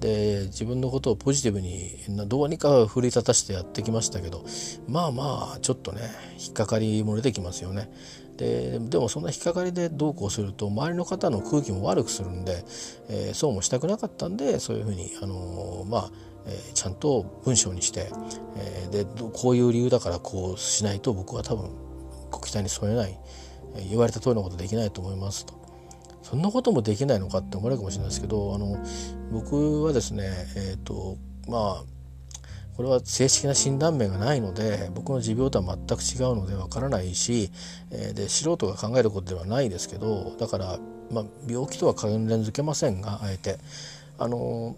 [0.00, 1.96] で自分のことをポジティブに
[2.28, 4.44] どうにか奮い立たしてやってきましたけど
[4.88, 6.02] まあまあちょっとね
[6.38, 7.90] 引っかかりも出てきますよね。
[8.38, 12.64] ででもそんな引っかかりでどうこうすると周りの方の空気も悪くするんで、
[13.10, 16.10] えー、そうもしたくなかったんでそういうふうに、あのー、まあ
[16.46, 18.10] え、ちゃんと文章にして、
[18.56, 21.70] えー、でこういう理由だからこうしないと僕は多分
[22.30, 23.18] ご期待に添えない、
[23.76, 25.58] え、言われた通りのことできないと思いますと。
[26.22, 28.76] そんなこともできないのかって思われるかもしれないですけどあの
[29.32, 31.16] 僕はですねえっ、と
[31.48, 31.84] まあ
[32.78, 37.50] これは正式な診断名がないので僕の持病とは全く違うのでわからないし、
[37.90, 40.78] えー、で素人が考えることではないですけどだから、
[41.10, 43.58] まあ、病気とは関連づけませんがあえて。
[44.18, 44.76] あの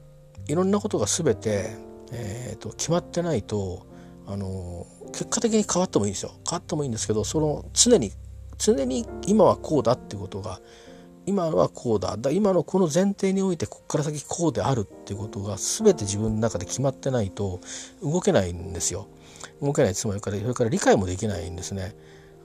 [0.49, 1.77] いろんなことが全て、
[2.13, 3.87] えーと、決まってないと
[4.27, 6.33] あの結果的に変わってもいいんですよ。
[6.49, 8.13] 変わってもいいんですけどその常に
[8.59, 10.61] 常に今はこうだっていうことが
[11.31, 12.17] 今はこうだ。
[12.17, 17.61] だ今のこの前提においてこっから先こうであるっていうことが全て自分の中で決まってないと
[18.03, 19.07] 動けないんですよ。
[19.63, 19.95] 動けない。
[19.95, 21.95] つもりからそれから理解もできないんですね。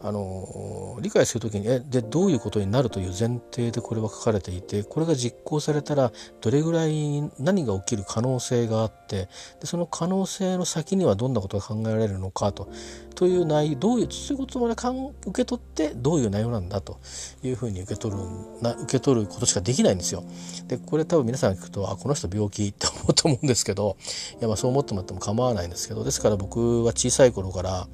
[0.07, 12.69] あの理解する時にえでどういうことになるという前提でこれは書かれていてこれが実行されたらどれぐらい何が起きる可能性があってでその可能性の先にはどんなことが考えられるのかと
[13.15, 16.99] という内容どういうそういうことまで受け取ってどういう内容なんだと
[17.41, 18.21] いうふうに受け取る
[18.61, 20.23] な受け取ることしかできないんですよ。
[20.67, 23.97] でこれ多分皆さん聞くとあこの人病気って思うと思うんですけど
[24.33, 27.87] いやまあそう思ってもらっても構わないんですけどですから僕は小さい頃から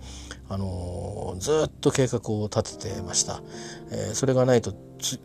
[0.52, 3.42] あのずっと計画を立ててました。
[3.90, 4.74] えー、それがないと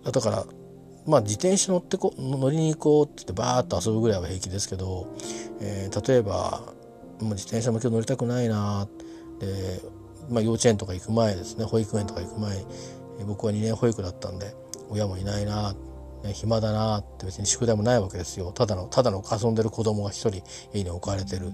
[0.04, 0.46] だから
[1.04, 5.12] まあ自転車乗ってこ乗りに行こうって言ってバーッと遊ぶぐらいは平気ですけど、
[5.60, 6.62] えー、例えば
[7.20, 8.86] もう自転車も今日乗りたくないな
[9.40, 9.80] で、
[10.30, 11.64] まあ、幼稚園とか行く前ですね。
[11.64, 12.64] 保育園とか行く前
[13.26, 14.54] 僕は2年保育だったんで
[14.90, 15.74] 親もいないな、
[16.34, 18.52] 暇だなって別に宿題もないわけですよ。
[18.52, 21.50] ただのただの遊んでる子供が一人家に置かれてる。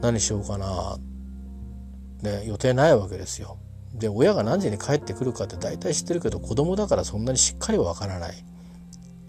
[0.00, 1.09] 何しようかなって
[2.22, 3.58] ね、予定ないわけですよ。
[3.94, 8.44] で親が何時に帰ってくるかって大体知ってるけど子供だからそんなにしっかりはわからない。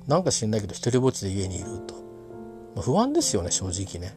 [0.07, 1.95] なんか知んないけど一人ぼっちで家にいると。
[2.75, 4.15] まあ、不安ですよね正直ね。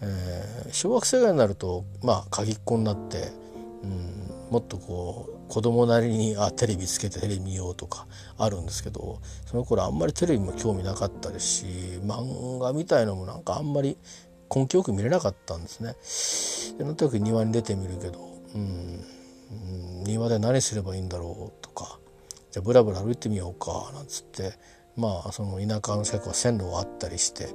[0.00, 3.32] えー、小学生ぐらいになるとまあ鍵っ子になって、
[3.82, 8.06] うん、もっとこう子供なりにあテレビつけてテレビ見ようとか
[8.36, 11.66] あるんですけどその頃あんまりテレビも興味なかったですし
[12.02, 13.96] 漫画みたいのもなんかあんまり
[14.54, 16.78] 根気よく見れなかったんですね。
[16.78, 18.20] でなんとなく庭に出てみるけど、
[18.54, 19.04] うん、
[20.04, 21.98] 庭で何すればいいんだろうとか
[22.52, 24.54] じゃあブラブラ歩いてみようかなんつって
[24.96, 27.48] まあその田舎の近くは線路があったりして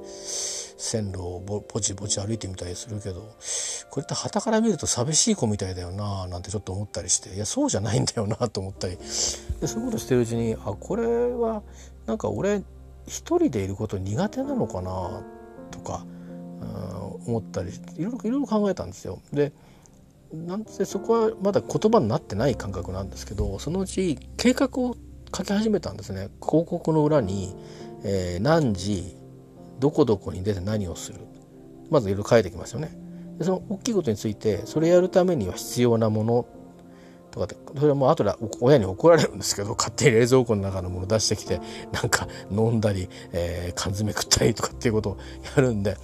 [0.82, 3.34] 線路をぼぼちぼち歩いてみたりするけど
[3.90, 11.62] これって旗から見ると寂しい子みたいだよななんてちょっと思ったりしていやそうじゃないんだよなと思ったりでそういうことしてるうちにあこれは
[12.06, 12.62] なんか俺
[13.06, 15.22] 一人でいること苦手なのかな
[15.70, 16.04] とか
[17.26, 19.20] 思ったりいろいろいろ考えたんですよ。
[19.32, 19.52] で
[20.32, 24.96] なんてそこはまだ言葉になってない感覚なんですけどそのうち計画を
[25.36, 26.28] 書き始めたんですね。
[26.42, 27.54] 広告の裏に、
[28.04, 29.16] えー、何時
[29.78, 31.20] どこどこに出て何をする。
[31.90, 32.96] まずいろいろ書いてきますよね。
[33.38, 36.46] でその大きいことについてそれやるためには必要なもの
[37.30, 45.18] とかってそれはもう後で親に怒られるんですけど勝手に冷蔵庫の中のもの出してきてなんか飲んだり、えー、缶詰食ったりとかっていうことを
[45.56, 45.96] やるんで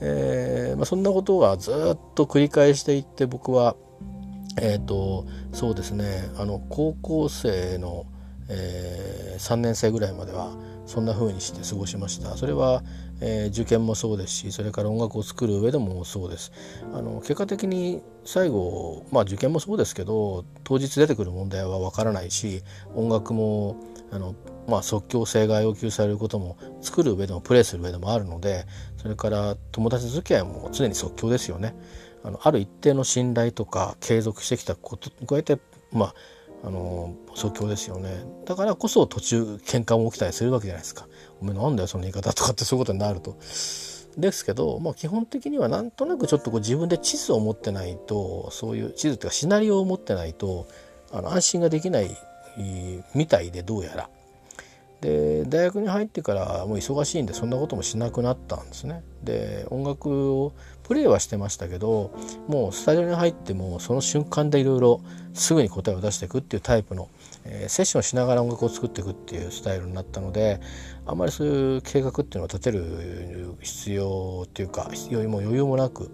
[0.00, 3.76] えーまあ、そんなことがずっと繰り返していって僕は
[4.60, 8.06] えっ、ー、とそうですねあの高校生の、
[8.48, 10.56] えー、3年生ぐらいまでは
[10.86, 12.36] そんな風にして過ごしました。
[12.36, 12.82] それは、
[13.20, 16.52] えー、受験もそうですしそれから音楽を作る上でもそうです。
[16.94, 22.62] あの結果的に最後まあ受験もそうですけど当日出てくる問題はわからないし
[22.94, 23.76] 音楽も
[24.12, 24.34] あの
[24.68, 28.66] まあ、即興性が要求されることも作る上でもプレイする上でもあるので
[29.06, 31.76] それから友達付き合いも常に即興ですよね。
[32.24, 35.60] あのある一定の信頼とか継続してきたことに加えて、
[35.92, 36.14] まあ、
[36.64, 41.06] あの即興ですよねだからこそ途中喧嘩も起きたりするわけじゃないですか。
[41.40, 43.36] お前なんだよその言い方とかってそういうことになると。
[44.18, 50.66] ですけど、まあ、基本的にはなんとなくちょっとこう自分で地図を持ってないとそういう地図っていうかシナリオを持ってないと
[51.12, 52.10] あの安心ができない
[53.14, 54.10] みたいでどうやら。
[55.00, 59.02] で大学に入ってからもう忙しいんでそんなこともしなくなったんですね。
[59.22, 60.52] で音楽を
[60.84, 62.14] プレイはしてましたけど
[62.48, 65.00] もうスタジオに入ってもその瞬間でいろいろ
[65.34, 67.10] すぐに答えを出していくっていうタイプの、
[67.44, 70.60] えー、セッションしながら音楽を作っていくっていうスタイルになったので
[71.04, 76.10] あんまりそういう計画っていうのを立てる必要っていうか余裕も余裕もなく。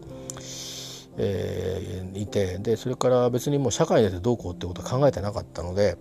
[1.19, 5.99] えー、いてでそれから別にもう社会でどうこうってことは考えてなかったので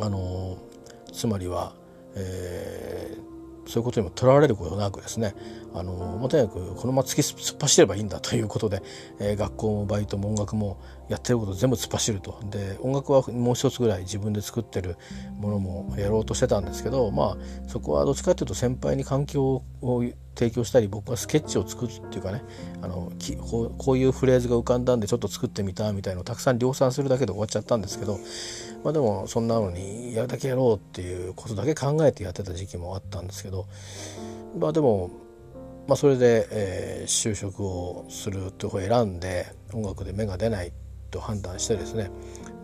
[0.00, 0.58] あの
[1.20, 1.74] つまりは、
[2.14, 5.34] えー、そういうことにもとらわれることなくですね
[5.74, 8.82] あのもとにかくこのまま突き突っ走ればいいんだということで、
[9.18, 10.80] えー、学校もバイトも音楽も
[11.10, 12.40] やってること全部突っ走ると。
[12.50, 14.96] で音楽はもう一つぐらい自分で作ってる
[15.40, 17.36] ものもやろうとしてたんですけどまあ
[17.66, 20.04] そこはどっちかっていうと先輩に環境を
[20.36, 22.42] 提供したり僕はスケッチを作るっていうかね
[22.80, 23.10] あの
[23.76, 28.20] こういうフレーズが浮かんだんでちょっと作ってみたみたいのをたくさん量産するだけで終わっちゃったんですけど
[28.84, 33.66] まあでもそんなのにやるだけやろうっていうことだけ考えてやってた時期もあったんですけど
[34.56, 35.10] まあでも
[35.88, 40.72] まあそれで、えー、就職をするとこを選んで音楽で芽が出ない
[41.10, 42.10] と判断してですね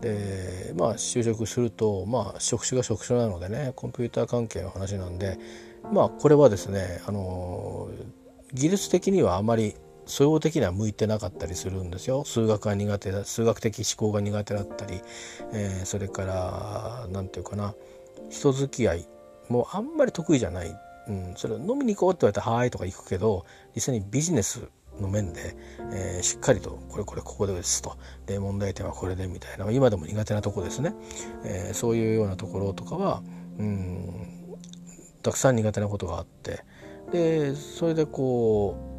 [0.01, 5.37] でまあ就職するとまあ職種が職種なのでねコンピューター関係の話なんで
[5.91, 7.89] まあこれはですねあの
[8.53, 9.75] 技術的にはあまり
[10.07, 12.23] 総合的には向いてなかったりするんですよ。
[12.23, 15.01] 数学が苦手だ数学的思考が苦手だったり、
[15.51, 17.75] えー、それから何て言うかな
[18.29, 19.07] 人付き合い
[19.49, 20.73] もあんまり得意じゃない、
[21.09, 23.45] うん、それ飲みに行こうって言われたら「はい」とか行くけど
[23.75, 24.61] 実際にビジネス
[25.01, 25.55] の面で、
[25.91, 27.97] えー、しっかりとこれこれここですと。
[28.25, 29.69] で問題点はこれでみたいな。
[29.71, 30.93] 今でも苦手なとこですね、
[31.43, 33.21] えー、そういうようなところとかは
[33.59, 34.57] うん
[35.21, 36.63] たくさん苦手なことがあって。
[37.11, 38.96] でそれでこう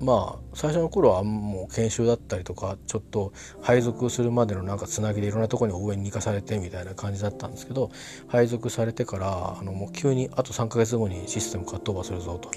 [0.00, 7.90] まあ最初の頃はもう研修だったりとかちょっと配属するまでのなんかつなぎでいろんなとこに応援に行かされてみたいな感じだったんですけど
[8.28, 12.50] 配属されてからあのもう急にあと3ヶ月後にシステムカットオーバーするぞと、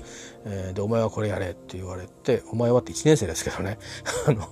[0.45, 3.77] えー、でお前はこれやれって言われてお前はって1年生ですけどね。
[4.27, 4.47] あの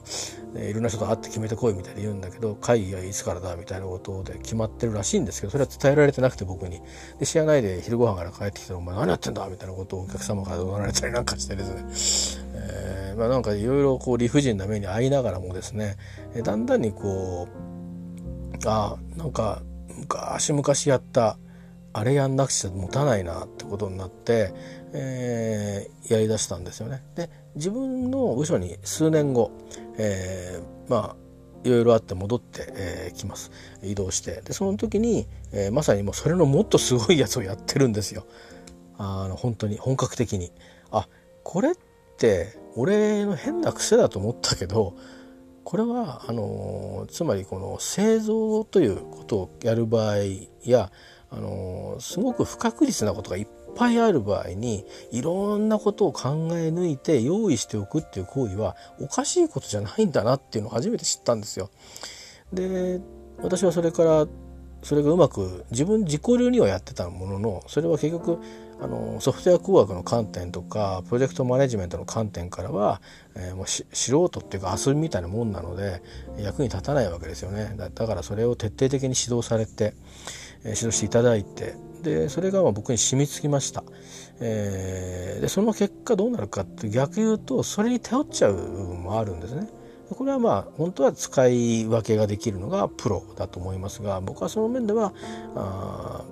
[0.54, 6.82] いろんな人と会って決めてこいみたいに言うんだけど会議はいつからだみたいなことで決まってるらしいんですけどそれは伝えられてなくて僕に。
[7.20, 12.51] で知らないで昼ご飯から帰ってきたら「お前何やってんだ」みたいなことをお客様から怒られたりなんかしてですね。
[12.62, 15.98] えー、まあ、なんかいろいろこう理不尽な目に遭いながらもですね
[16.44, 19.62] だんだんにこうあなんか
[19.98, 21.38] 昔々やった
[21.94, 24.54] あれやんなくちゃ持たないなってことになって、
[24.94, 27.04] えー、やりだしたんですよね。
[27.16, 29.52] で自分の部署に数年後、
[29.98, 31.16] えー、まあ
[31.64, 33.52] いろいろあって戻ってき、えー、ます。
[33.84, 34.42] 移動して。
[34.42, 38.26] でその時に、えー、まさにもうそれのもっとすごいやつをやってるんですよ。
[38.98, 40.54] あの本当に本格的に。
[40.92, 41.08] あ
[41.44, 41.91] これって
[42.22, 44.96] って俺の変な癖だと思ったけど
[45.64, 50.18] これはあのつまりこの製造ということをやる場合
[50.64, 50.92] や
[51.32, 61.72] あのすごく不確実なことがいっぱいある場合にいろんなことを考え抜いて用意しておくっていう行為はおかしいことじゃないんだなっていうのを初めて知ったんですよ。
[62.54, 63.02] で
[63.42, 64.28] 私はそれから
[64.84, 68.40] それがうまく自分自己流にはやってたもののそれは結局
[68.82, 73.00] あのソフトウェア工学の観点とかプロジェクトマネジメントの観点からは、
[73.36, 76.02] えー、もう素人っていうか遊びみたいなもんなので
[76.40, 77.76] 役に立たないわけですよね。
[77.78, 79.94] だからそれを徹底的に指導されて、
[80.64, 83.84] えー、指導していただいてでそれがまあ僕に染みつきました、
[84.40, 89.70] えー、でその結果どうなるかって逆言うとそれに頼っちゃう部分もあるんですね。
[90.10, 95.14] これはまあ本当は使い分けができるのがプロだと思いますが僕はその面では
[95.56, 96.26] あ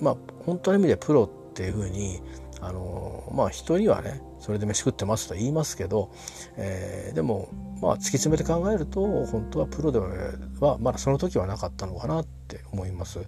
[0.00, 1.30] まあ本当の意味でプロ
[1.60, 2.22] っていうふうに
[2.62, 6.10] あのまあ人にはねそれで飯食ってますと言いますけど、
[6.56, 7.50] えー、でも
[7.82, 13.20] まあ突き詰めて考えると本当はプロではまだその時はなかったのかなって思います。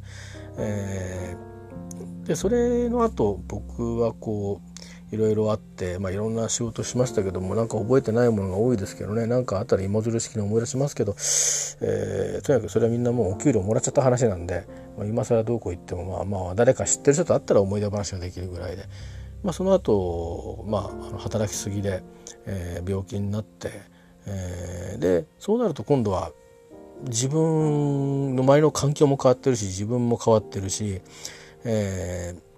[0.56, 4.71] えー、でそれの後僕はこう
[5.12, 9.26] いろいろあって、まあ、いろんな仕事しましたけどもなんか覚えてないものが多いですけどね。
[9.26, 11.12] なんかあったら芋づる式に思い出しますけど、
[11.82, 18.84] えー、とにかくそれはみんなもうお給料もらっちゃった話なんで、まあ、今更どこ行ってもまあまあ誰か知ってる人と会ったら思い出話ができるぐらいで、
[19.42, 22.02] まあ、その後、まあ、働きすぎで、
[22.46, 23.70] えー、病気になって、
[24.26, 26.32] えー、でそうなると今度は
[27.04, 31.02] 自分の周りの環境も変わってるし自分も変わってるし、
[31.64, 32.51] えー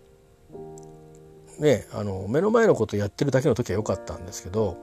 [1.59, 4.77] ねあの目の前のことやってるだけの時は良かったんですけど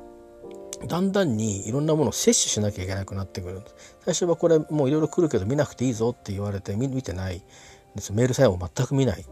[0.88, 3.62] だんだんにいろんなものを摂取しなきゃいけなくなってくる。
[4.04, 7.44] 最初はこれもういろいろ来るけど見なくていいぞって言われて見てない
[7.96, 8.14] です。
[8.14, 9.24] メールさえも全く見ない。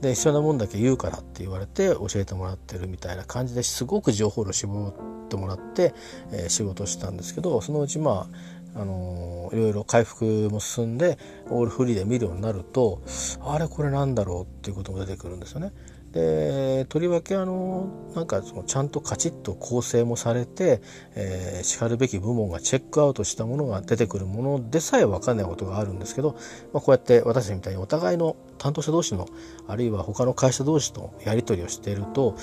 [0.00, 5.94] で必要なもんだけ言うからって言われて教えてもらってるみたいな感じですごく情報量絞ってもらって、
[6.30, 8.28] えー、仕事したんですけどそのうちま
[8.74, 11.16] ああのー、いろいろ回復も進んで
[11.48, 13.00] オールフリーで見るようになると
[13.40, 15.72] あれこれなんだろうっていうことも出てくるんですよね。
[16.14, 20.80] でとりわけあのなんかそのちゃんとカチッと構成もされて、
[21.16, 26.36] えー、しかるべき部門がチェックアウトしたものが出てくるものでさえ分かんないことがあるんですけど、
[26.72, 29.26] まあ、こうやって私みたいにお互いの担当者同士の
[29.66, 32.36] あるいは他の会社同士のやり取りをしていると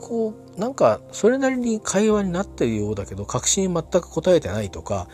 [0.00, 5.06] こうなんかそれなりに会話になっているようだけど確信全く答えてないとか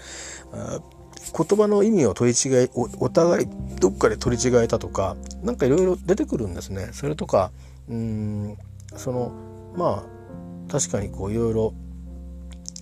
[1.37, 3.47] 言葉の意味を取り違いお互い
[3.79, 6.91] どっかで取り違えたとか何かいろいろ出てくるんですね。
[6.93, 7.53] それとか
[7.89, 8.57] うん
[8.97, 9.33] その
[9.77, 11.75] まあ確かにこういろいろ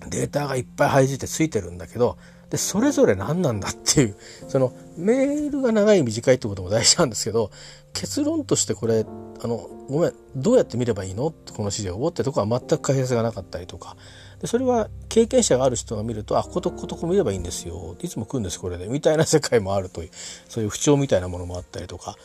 [0.09, 2.17] データがいっぱい入ってついてるんだけど
[2.49, 4.15] でそれぞれ何なんだっていう
[4.47, 7.49] そのメールが長い短いってことも大事なんですけど
[7.93, 9.05] 結論としてこれ
[9.43, 9.57] あの
[9.89, 13.97] ごめんどうやって見ればいいのってこの指示をってとこは全く解説がなかったりとか。
[14.39, 17.95] でそれは経験者がある人が見るとあことことこ見ればいいんですよ。
[18.01, 18.87] いつも来るんですこれで。
[18.87, 20.09] みたいな世界もあるという
[20.49, 22.17] そういう不調みたいなものもあったりとか。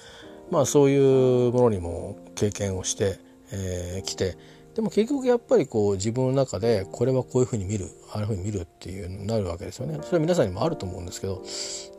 [0.50, 4.36] まあそういうものにも経験をしてき、えー、て
[4.74, 9.98] でも結局やっぱりこう自分の中でこれはこういうふうに見るああいうふうに見るっていうなるわけですよね。
[10.02, 11.42] それは皆さんにもあると思うんですけど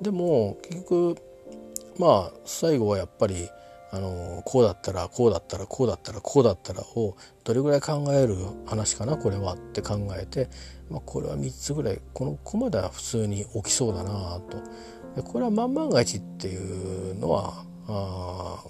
[0.01, 1.17] でも結局
[1.97, 3.49] まあ最後はやっぱり
[3.91, 8.35] あのこうだったらこうだったらこうだったらこうだったらをどれぐらい考える
[8.65, 10.47] 話かなこれはって考えて、
[10.89, 14.39] まあ、これは3つぐらいこのこまでは普通に起きそうだな
[15.15, 15.23] と。
[15.23, 18.63] これは万万が一っていうのはあ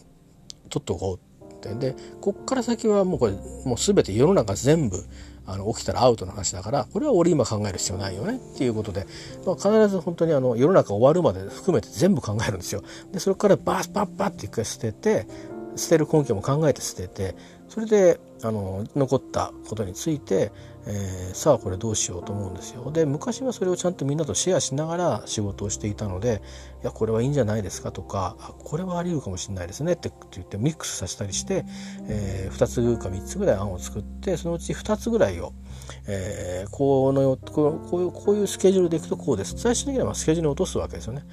[0.69, 3.33] 取っておこうってでこっから先はもうこれ
[3.65, 5.03] もう全て世の中全部
[5.45, 9.07] あの起きたらアウトの話だからこれは俺今考える必要ないよねっていうことで、
[9.45, 12.83] まあ、必ず本当にあの世の中終わるまで含めて全部考えるんですよ。
[13.11, 15.27] でそれからバッバッバッって一回捨てて
[15.75, 17.35] 捨てる根拠も考えて捨てて
[17.69, 20.51] それであの残ったことについて、
[20.87, 22.89] えー、さあこれどうしようと思うんですよ。
[22.91, 26.41] で昔はそれをちゃんとみんなとシェアしながら仕事をしていたので
[26.81, 31.65] いやこれはいいんじゃないですかとかあこれはあり得るかもしれないですねって言ってミックスさせたりして、
[32.07, 35.53] えー、2つか3つぐらい案を作ってそのうち2つぐらいを、
[36.07, 41.23] えー、このこういうこういうスケジュールでいくとこうです最終的にはスケジュールに落とすわけですよね。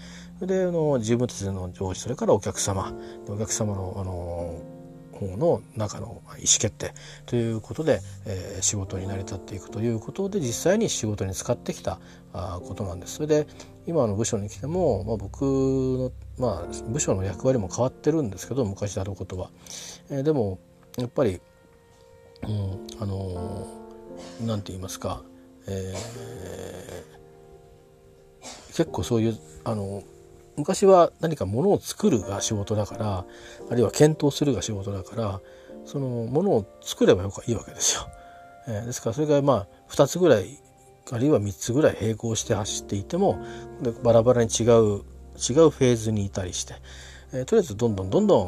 [0.40, 2.92] であの自分たちの上司それからお客様
[3.28, 4.75] お客様のあの
[5.16, 6.20] 方の中の意思
[6.58, 6.92] 決定
[7.26, 11.98] ということで、えー、仕事に成り立っていくということで実際に仕事に使ってきた
[12.32, 13.16] あことなんです。
[13.16, 13.46] それで
[13.86, 19.50] 今の部署に来ても、まあ、僕の、まあ、部署の役割も変わってるんですけど昔であることは。
[20.10, 20.58] えー、でも
[20.98, 21.40] やっぱり、
[22.42, 25.22] うん、あのー、て言いますか、
[25.66, 30.15] えー、結構そういうあのー
[30.56, 33.24] 昔は何か物を作るが仕事だから
[33.70, 35.40] あるいは検討するが仕事だから
[35.84, 38.08] そのものを作ればよくいいわけですよ。
[38.68, 40.58] えー、ですからそれがまあ2つぐらい
[41.12, 43.38] あるいは3つぐらい並行して走っていても
[44.02, 46.74] バラバラに違う違うフェーズにいたりして、
[47.32, 48.44] えー、とりあえずどんどんどんど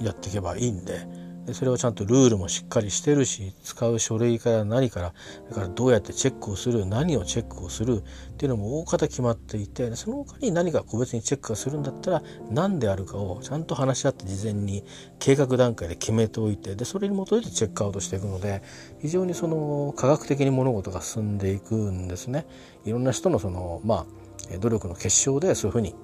[0.00, 1.06] んやっていけばいいんで
[1.48, 5.14] でそれをちゃんとルールもしっかりしてるし使う書類から何から
[5.48, 14.84] だからどうやってチェックをする何をチェックをするっていうのも大方決まっていてその他に何か個別にチェックをするんだったら何であるかをちゃんと話し合って事前に
[15.18, 18.62] 計画段階で決めておいてでそれに基づいてチェックアウトしていくので
[19.00, 22.46] 非常にその科学的に物事が進んでいくんですね。
[22.84, 24.06] いろんな人のそのま
[24.54, 25.94] あ努力の結晶でそういうふうに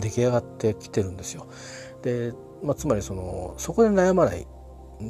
[0.00, 1.48] 出来上がってきてるんですよ。
[2.02, 2.32] で
[2.64, 4.46] まあ、つまりそのそこで悩まない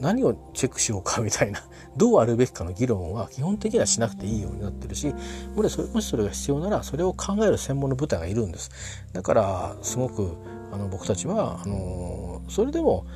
[0.00, 1.60] 何をチェックしようかみたいな
[1.96, 5.14] どうあるべきかの議論は基本的にはしなくていいようになってるし
[5.54, 8.70] もしそれが必要ならそれを考える専門の部隊がいるんです
[9.12, 10.36] だからすごく
[10.72, 13.06] あの僕たちはあのそれでも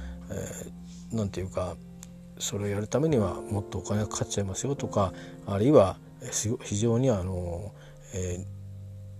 [1.12, 1.76] 何、えー、て言うか
[2.38, 5.12] それをやるためにはもっとお金がかかっちゃいますよとか
[5.46, 5.98] あるいは
[6.30, 7.72] 非常にあの、
[8.14, 8.58] えー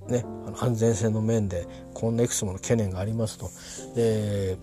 [0.09, 0.25] ね、
[0.59, 3.51] 安全性の面でこんないくつもの懸念がありますと。
[3.95, 4.57] で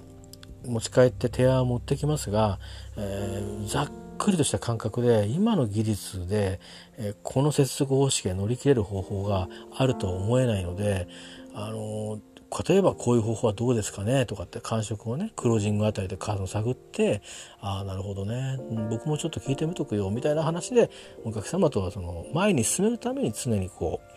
[0.70, 2.60] 持ち帰って提案を持ってきますが、
[2.98, 6.60] えー、ざっくりとした感覚で今の技術で、
[6.98, 11.08] えー、この接続方式で乗り切れる方法があるとは思えないので、
[11.54, 12.20] あの
[12.68, 17.22] 例えばこういう方法はどうですかねとかって感触をねクロージングあたりでカードを探って
[17.60, 18.58] ああなるほどね
[18.90, 20.90] 僕もちょっと聞いてみとくよみたいな話で
[21.24, 24.08] お客様とはその前に進めるために常にこう、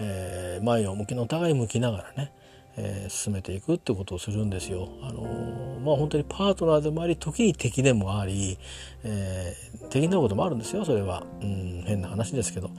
[0.00, 2.32] え、前を向きのお互い向きながらね
[2.76, 4.88] えー、進めていくってことをするんですよ。
[5.02, 8.58] あのー、まあ本当にパートナーでもあり時に敵でもあり、
[9.04, 12.70] えー、敵になこともあるんですよそれは、うん、変な話ですけど、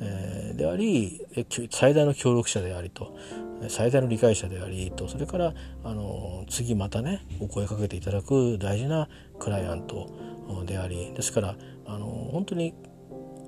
[0.00, 1.20] えー、であり
[1.70, 3.16] 最大の協力者でありと。
[3.68, 5.06] 最大の理解者でありと。
[5.06, 10.10] それからあの次またねお声かけていただく大事なクライアント
[10.66, 11.12] であり。
[11.14, 11.54] ですから
[11.86, 12.74] あの本当に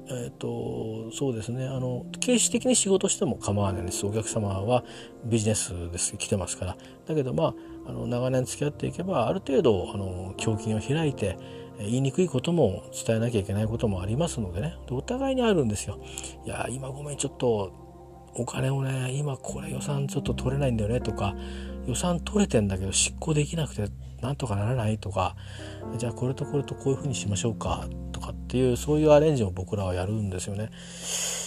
[0.07, 1.67] えーと、そうですね。
[1.67, 4.05] あの形式的に仕事しても構わないです。
[4.07, 4.85] お客様は
[5.25, 6.77] ビジネスです来てますから。
[7.07, 7.55] だけどま
[7.87, 11.39] ああの長年付き合っていけばある程度あの胸筋を開いて
[11.79, 14.77] 言いにくいことも伝えなきゃいけないこともありますのでね。
[14.91, 15.99] お互いにあるんですよ。
[16.45, 17.73] いや今ごめんちょっと
[18.37, 21.35] お金をね今これ予算ちょっと取れないんだよねとか
[21.87, 23.89] 予算取れてんだけど執行できなくて
[24.21, 25.37] なんとかならないとか
[25.99, 30.71] じゃあこれとこれとこういうふうにしましょうかとかっていうそういうアレンジを僕らはやるんですよね。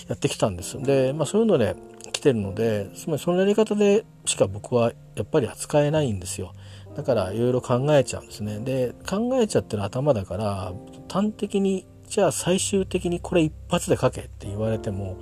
[0.08, 0.80] やってきたんです。
[0.82, 1.76] でまあそういうので
[2.12, 6.54] 来てるのでつまりそのやり方でしか僕はやっぱり扱えないんですよ。
[6.96, 8.60] だからいろいろ考えちゃうんですね。
[8.60, 10.74] で考えちゃってる頭だから
[11.10, 15.18] 端的にじゃあ最終的にこれ一発で書けって言われても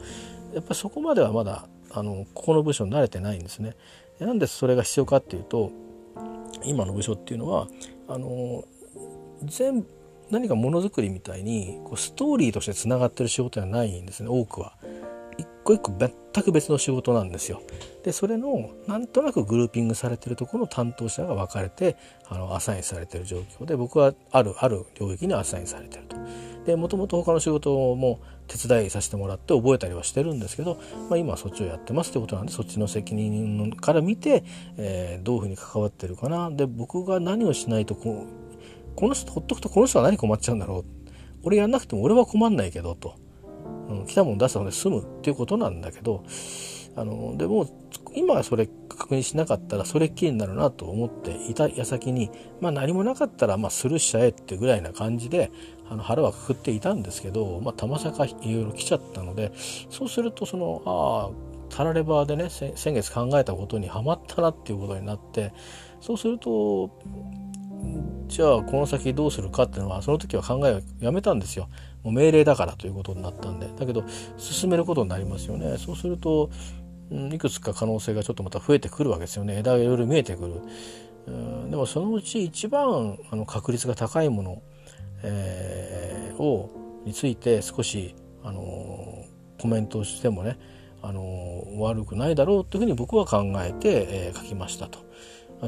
[0.53, 3.75] やっぱりそこまではまだあのここの部署に慣れてないんですね。
[4.19, 5.71] なんでそれが必要かっていうと
[6.63, 7.67] 今の部署っていうのは
[8.07, 8.63] あの
[9.43, 9.85] 全
[10.31, 14.73] 何かものづくりみたいにこうストーリーとしてつながってる仕事ではないんですね多くは。
[15.37, 17.61] 一個一個全く別の仕事なんですよ。
[18.03, 21.97] でそれのなんとなくグルーピングされてるところの担当者が分かれて
[22.27, 26.15] あのアサインされてる状況で僕はあるある領域にアサインされてると。
[26.65, 34.43] でもともと他の仕事も手伝いさせてもらって覚えたりはしてるんですけど、まあ、今はそっちをやってますってことなんでそっちの責任から見て、
[34.77, 38.44] えー、どういうふうに関わってるかなで僕が何をしないとこう
[38.95, 40.85] この人ほっとくとこの人は何困っちゃうんだろう。
[41.43, 43.15] 俺やんなくても俺は困んないけどと、
[43.89, 46.23] うん、来たもん出したので済むっていうことなんだけど。
[46.97, 47.67] あのでも
[48.15, 52.31] 今それ確認しなかったらそれっきりになるなと思っていた矢先に、
[52.61, 55.51] まあ、何もなかったらまあスルーしちゃえってぐらいな感じで
[55.89, 59.51] あの腹はくくっていたんですけど、まあ、たまさかいろいろ来ちゃったので
[59.89, 65.51] そうするとそのああタラレバでね先月考えたことにはまったなっていうことになって
[65.99, 66.89] そうすると
[68.27, 71.69] じゃあこの先どうするかっていうのはその時は考えをやめたんですよ。
[72.03, 74.03] もう命令だからということになったんでだけど
[74.37, 75.77] 進めることになりますよね。
[75.77, 76.49] そうすると
[77.31, 80.53] いくつか可能性がちょっとまた増えてくるわけですよね枝がいろいろ見えてくる。
[81.69, 84.61] でもそのうち一番あの確率が高いもの、
[85.23, 86.69] えー、を
[87.05, 89.25] について少し、あの、
[89.61, 90.57] コメントをしてもね、
[91.01, 94.99] あの、悪くないだろうというふうに僕は考えて、えー、書きましたと。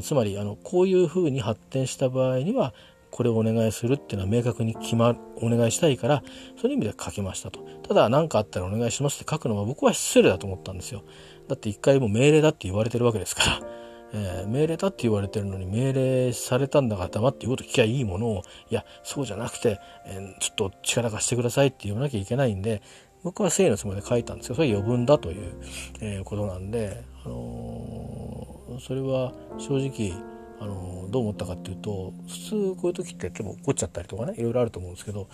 [0.02, 2.74] つまりあのこういうふうに発展した場合には
[3.10, 6.22] これをお願いするっていうのは明確に決まるお願いしたいから
[6.60, 7.60] そういう意味では書きましたと。
[7.82, 11.04] ただ何かあったらお願いしますって書くのは僕は失礼だと思ったんですよ。
[11.48, 13.60] だって一回も命令だって言われてるわけですから、
[14.12, 22.82] えー、命令だって言われてるのに命令されたんだから黙って言うこと聞きゃいいものをいやそうじゃなくて、えー、ちょっと力貸してくださいって言わなきゃいけないんで
[23.22, 25.52] 僕は誠意のつもりで書いたんですけどそれは余分だという、
[26.00, 30.12] えー、ことなんで、あの、それは正直
[30.60, 35.28] あのどう思ったかっていうと普通こういう時って結構怒っちゃったりとかねいろいろあると思うんですけど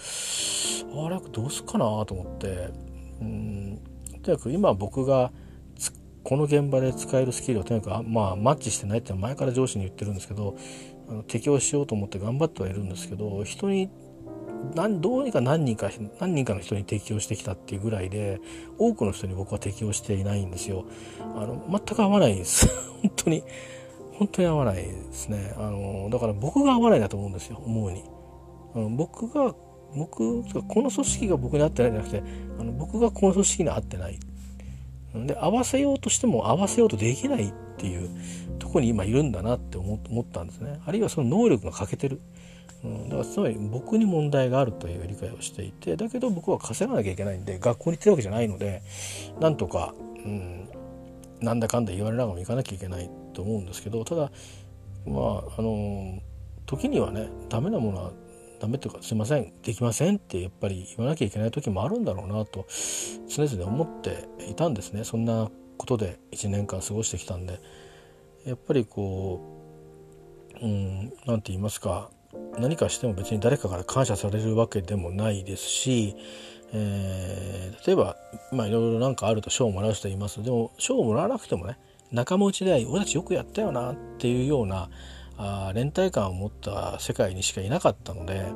[1.07, 2.71] あれどうすっかなと思って
[3.21, 3.81] うん
[4.23, 5.33] とにかく今僕が
[6.23, 10.57] この現場で使えるスキルをとにかくまあマッチしてないって前から上司に言ってるんですけど
[11.09, 13.91] あの適応しようと思って頑張ってはいるんですけど人に
[14.75, 15.91] 何どうにか何人か
[16.21, 18.41] 何人かの人に適応してきたっていうぐらいで
[18.79, 20.85] 多くの人に僕は適応していないんですよ。
[21.37, 22.67] あの全く合わないんです
[23.03, 23.43] 本当に
[24.19, 25.55] 本当に合わないですね。
[25.57, 28.05] あのだから僕が合わないだと思うんですよ思うに。
[28.75, 29.55] あの僕が
[29.97, 32.23] 僕この組織が僕に合ってないじゃなくて
[32.59, 34.19] あの僕がこの組織に合ってない。
[35.15, 38.11] で合わせようとしても合わせようとできないっていう
[38.59, 40.81] とこに今いるんだなって思ったんですね。
[40.85, 42.21] あるいはその能力が欠けてる。
[42.85, 48.83] うん、だからつまり僕に問題があるという理解をしていてだけど僕は稼がなきゃいけないんで学校に行ってるわけじゃないので
[49.41, 50.69] なんとか、うん、
[51.41, 54.31] なんだかんだ言われながらも行かなきゃいけないと思うんですけどただ
[55.07, 56.19] まああの
[56.67, 58.13] 時にはねダメなものは
[58.61, 62.67] ダメというかすいませんできませんってやっぱり言わなきゃいけない時もあるんだろうなと
[63.29, 65.05] 常々思っていたんですね。
[65.05, 67.59] そんなことで1年間過ごしてきたんで。
[68.45, 69.41] やっぱりこ
[70.61, 72.11] ううん何て言いますか
[72.59, 76.17] 何かしても別に誰かから感謝されるわけでもないですし、
[76.73, 78.17] えー、例えば
[78.53, 80.43] まあいろいろ何かあると賞をもらう人います。
[80.43, 81.79] でも賞をもらわなくてもね
[82.13, 84.89] 仲間内で俺たちよくやったよなっていうような
[85.37, 88.47] あ連帯感を持った世界にしかいなかったので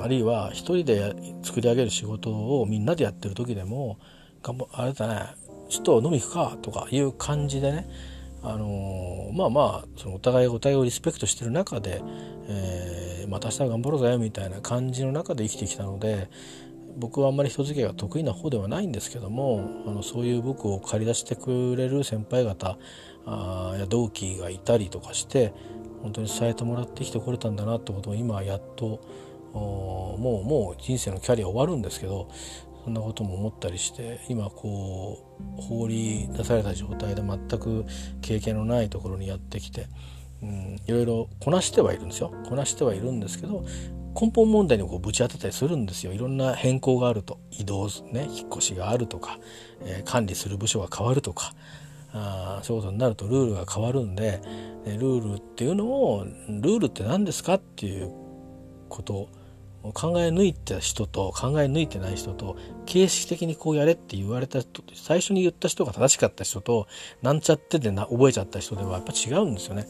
[0.00, 3.98] あるいは一人で作り上げる仕事をみんなでやってる時でも
[4.72, 5.26] あれだね
[5.68, 7.88] ちょっと飲み行くかとかいう感じでね
[8.42, 12.02] あの、まあまあそのお互いお互いをリスペクトしてる中で、
[12.48, 16.28] えー、また明日頑張ろうぜみたいな感じの中で生きてきたので
[16.96, 22.78] 僕はあんまり人付き合いが得意な方ではないんですけどもあのそういう僕を借り出してくれる先輩方
[23.26, 25.52] あや同期がいたりとかして
[26.02, 29.00] 本当に伝えてもらってきてこれたんだなってことを今やっと
[29.52, 32.28] もうもう人生のキャリア終わるんですけど
[32.88, 37.84] そんなことも思ったりして今こう放り出された状態で全く
[38.22, 39.88] 経験のないところにやってきて、
[40.42, 42.32] うん、いろいろこなしてはいるんですよ。
[42.48, 43.62] こなしてはいるんですけど
[44.18, 46.14] 根本問題にこうぶち当てたりするんですよ。
[46.14, 47.40] いろんな変更があると。
[47.50, 49.38] 移動ね引っ越しがあるとか、
[49.82, 51.52] えー、管理する部署が変わるとか
[52.14, 54.40] あそういうことになるとルールが変わるんで
[54.86, 58.10] ルールっていうのをルールって何ですかっていう
[58.88, 59.28] こと
[59.82, 62.56] 考え抜いた人と考え抜いてない人と
[62.86, 66.86] 形式的にこうやれって言われた人最初に言った人が正しかった人と
[67.22, 69.86] なんちゃってでな覚えちゃった人ではやっぱ違うんですよね。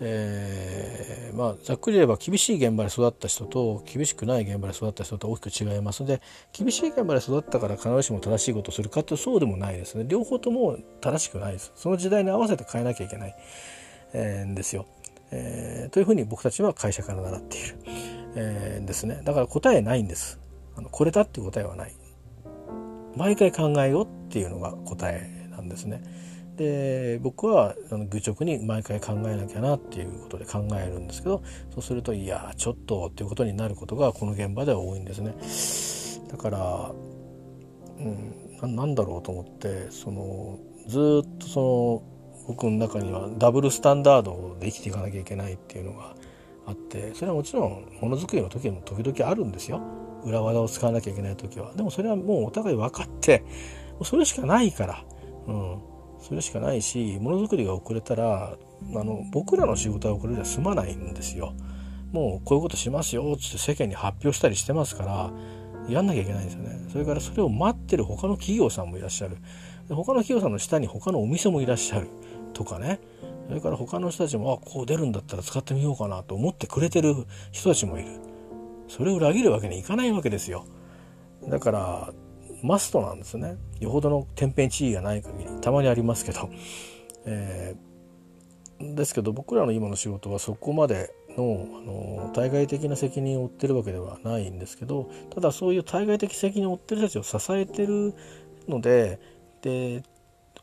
[0.00, 6.20] えー、まあざっくり言えば厳しい現場で育った人と厳しくない現場で育った人と大きく違いますので
[6.52, 13.36] 厳しい現場で育ったから必ずしも正しいことをするかってそうでもないですね両方とも正しくないですその時代に合わせて変えなきゃいけない、
[14.14, 14.86] えー、んですよ、
[15.30, 18.23] えー、というふうに僕たちは会社から習っている。
[18.36, 19.20] えー、ですね。
[19.24, 20.40] だから答えないんです。
[20.76, 21.94] あのこれだっていう答えはない。
[23.16, 26.02] 毎回考えようっていうのが答えなんですね。
[26.56, 35.34] で僕はあの愚直に毎回考えなきゃなっていうことで考えるんですけどそうするといやちょっとっていうことになることがこの現場では多いんですね。
[36.30, 36.92] だから、
[38.62, 42.14] うん、なんだろうと思ってそのずっとその
[42.46, 46.14] 僕の中にはダブルスタンダードで生きていかなきゃいけないっていうのが
[46.66, 49.80] あってそれはもちろんものづくりの時も時々あるんですよ
[50.24, 53.44] 裏技を使わなきゃいけない時はでもそれはもうお互い分かって
[54.02, 55.04] それしかないから、
[55.46, 55.78] うん、
[56.20, 61.54] それしかないしものづくりが遅れたらあの僕らの仕事は遅れでは済まないんですよ。
[62.12, 65.30] もうこういうことしますよっつって世間に発表したりしてますから
[65.88, 66.86] やんなきゃいけないんですよね。
[66.92, 69.36] それからそれを待ってる他の企業さんもいらっしゃる。
[69.88, 72.08] 他の企業さんの下に他のお店もいらっしゃる
[72.52, 73.00] とかね。
[73.48, 77.14] それから他の人たちも、あ、こう出るんだったら使ってみようかなと思ってくれてる
[77.52, 78.08] 人たちもいる。
[78.88, 80.64] それを裏切るわけにいかないわけですよ。
[81.48, 82.12] だから、
[82.62, 83.56] マストなんですね。
[83.80, 85.50] よほどの天変地異がない限り。
[85.60, 86.48] たまにありますけど。
[87.26, 98.14] えー、ですけど僕らの今の仕事はそこまでのあの対外的な責任を負ってるわけではないんですけどただそういう対外的責任を負ってる人たちを支えてる
[98.68, 99.18] ので
[99.62, 100.02] で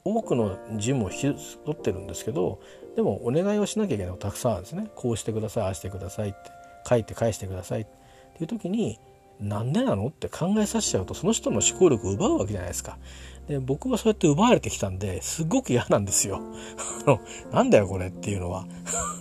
[0.03, 2.59] 多くの事務を引き取ってるんですけど
[2.95, 6.37] でもお願いをしなきゃいけないのたくさんあるんですねこうしてくださいああしてくださいって
[6.87, 7.85] 書いて返してくださいっ
[8.35, 8.99] ていう時に
[9.41, 12.97] なんでなのって考えさせちゃうとその人の思考力を奪うわけじゃないですか。
[13.47, 16.41] で僕はそうやって奪われてきたんですごく嫌なんですよ。
[17.51, 18.67] なんだよこれっていうのは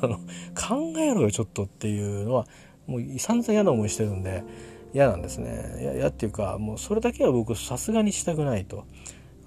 [0.54, 2.46] 考えろよちょっとっていうのは
[2.86, 4.44] もう散々嫌な思いしてるんで
[4.92, 5.94] 嫌なんですね。
[5.96, 8.84] 嫌っていうかもうそれだけは僕さすがにしたくないと。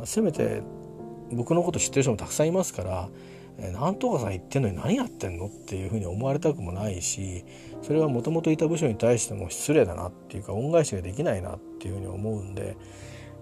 [0.06, 0.64] せめて
[1.32, 3.10] 僕のこと知ってる人もたくさんいますから
[3.58, 7.46] えなんとかさん言ってんのに何やってんのっていうふうに思われたくもないし
[7.82, 12.76] それはもともといた部署に対しても失礼だなっていうか恩返しができないなっていうふうに思うんで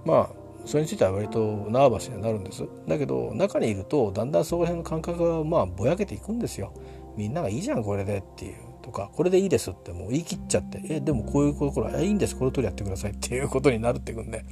[0.05, 2.63] まあそれについては割とナーバスになるんです。
[2.87, 6.73] だけど中にいるとだんだんそこら辺の感覚がまあぼやけていくんですよ。
[7.17, 12.35] みんながいいじゃんこれでっていうとかこれでいいですってもう言い切っちゃってえでもこういうところはいいんです。
[12.35, 14.45] この通りやってくださいっていうことになるっていくんで。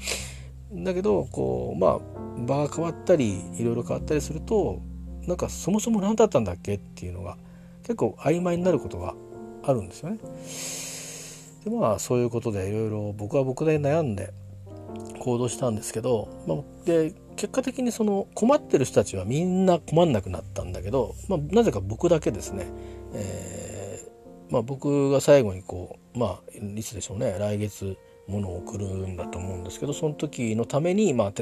[0.72, 2.00] だけどこうまあ
[2.46, 4.82] 場が変わったりいろいろ変わったりすると
[5.28, 7.38] なんかそもそも何だったんだっけっていうのが
[7.84, 9.16] 結構曖昧になることが
[9.64, 10.20] あるんですよね。
[11.66, 14.34] でまあそういうことでいろいろ僕は僕で悩んで
[15.20, 22.68] 行動したんですけど、まあ、で結果的にその困ってる人たちはみんな困んなくなったんだけど、まあ、なぜか僕だけですね、
[23.14, 27.98] えー、まあ、僕が最後にこうまあいつでしょうね来月
[28.30, 31.34] 物を送るんだと思うんですけどその時のために、まあ、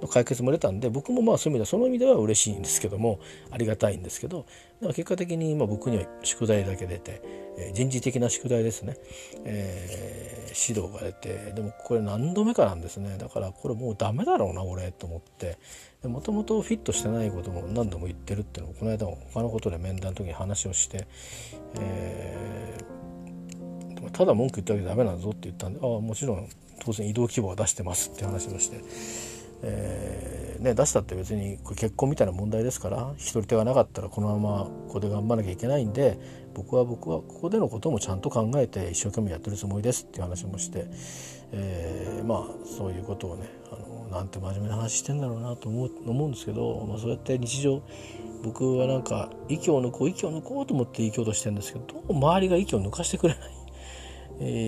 [0.00, 4.46] の解決も出たんで僕もまあそういう意味ではその意味では嬉しいんですけどもありがたいんですけど
[4.80, 7.22] 結果的にま僕には宿題だけ出て、
[7.58, 8.96] えー、人事的な宿題ですね、
[9.44, 13.16] えー、指導が出てでもこれ何度目かなんですね。
[13.18, 15.58] だからこれもうダメだろうな俺と思って。
[16.02, 21.06] もともとフィットしてないことも何度も言ってるっていうのをこの間も他のことで面談の時に話をして、
[21.78, 22.84] えー、
[24.12, 26.48] ただ文句言ったわけダメなんぞって言ったんでああもちろん
[26.80, 28.80] 当然移動規模は出してますって話をして。
[29.62, 36.18] えーね、出したって別にこれ結婚みたいな問題ですから一人手がなかったらこのままここで頑張らなきゃいけないんで
[36.54, 40.84] 僕は僕はここでのこともちゃんと考えて一生懸命やってるつもりですっていう話もして、
[41.52, 47.82] えー、まあそういうことをねあのなんて真面目な話してんだろうなと思う思うんですけど、まあ、そうやって日常
[48.42, 53.59] 僕はなんか息を抜こう息を抜こうと思って生きようとしてるんですけどどうも周りが息を抜かしてくれない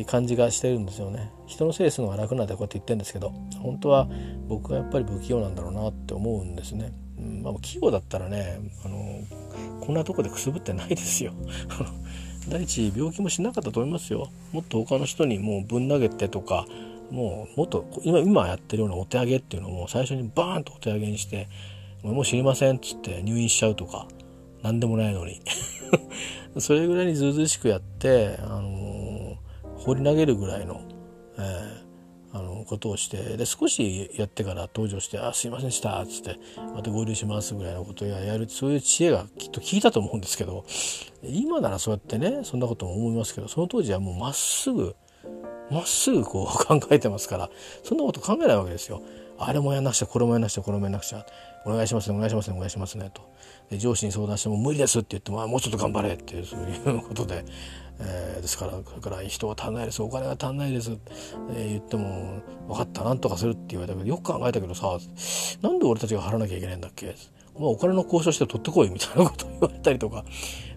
[0.06, 1.32] 感じがしてるんですよね。
[1.46, 3.30] 人のせいするのが楽なんでこうやって言ってるんですけど
[3.62, 4.08] 本当は
[4.48, 9.20] 僕はやっぱり不器用なんだろうなって思うんですね、うんまあ、器用だったらねあの
[9.80, 11.32] こんなとこでくすぶってないですよ。
[12.48, 14.28] 第一病気もしなかったと思いますよ。
[14.52, 16.66] もっと他の人にもうぶん投げてとか
[17.10, 21.48] もうもっと今今やってるようなお手上げっていうのを最初にバーンとお手上げにして
[22.02, 24.08] 「もう知りません」っつって入院しちゃうとか
[24.62, 25.40] 何でもないのに。
[26.58, 28.81] それぐらいにずうずうしくやってあの
[29.84, 30.80] 放り投げるぐらいの、
[31.38, 36.38] えー、あのことをしてで少しやってから登場して「あすいませんでした」っつって
[36.74, 40.64] 「また合流します」ぐらいのことをやるそういう知恵がきっと聞いたと思うんですけど
[41.22, 44.96] 今ならそうやってねそんなことも思いますけどその当時はもうまっすぐ
[45.70, 47.50] まっすぐこう 考えてますから
[47.82, 49.02] そんなこと考えないわけですよ。
[49.38, 51.26] あれもやんなくちゃこれもやんなくちゃこれもやんなくちゃ
[51.64, 53.22] お願いしますねお願いしますねお願いしますねと
[53.70, 57.44] で上司に相談しても無理ですって言ってももうちょっと頑張れっていうそういうことで
[58.04, 60.02] えー、ですからそれから人が足んないです。
[60.02, 64.98] お金が足んないです、えー、言っても分かったなんとかするって言われたけどよく考えたけどさ
[65.62, 67.14] なんで俺たちが払わなきゃいけないんだっけ？
[67.54, 70.24] まあ、お金の交渉して取ってこいみたいなことを言われたりとか。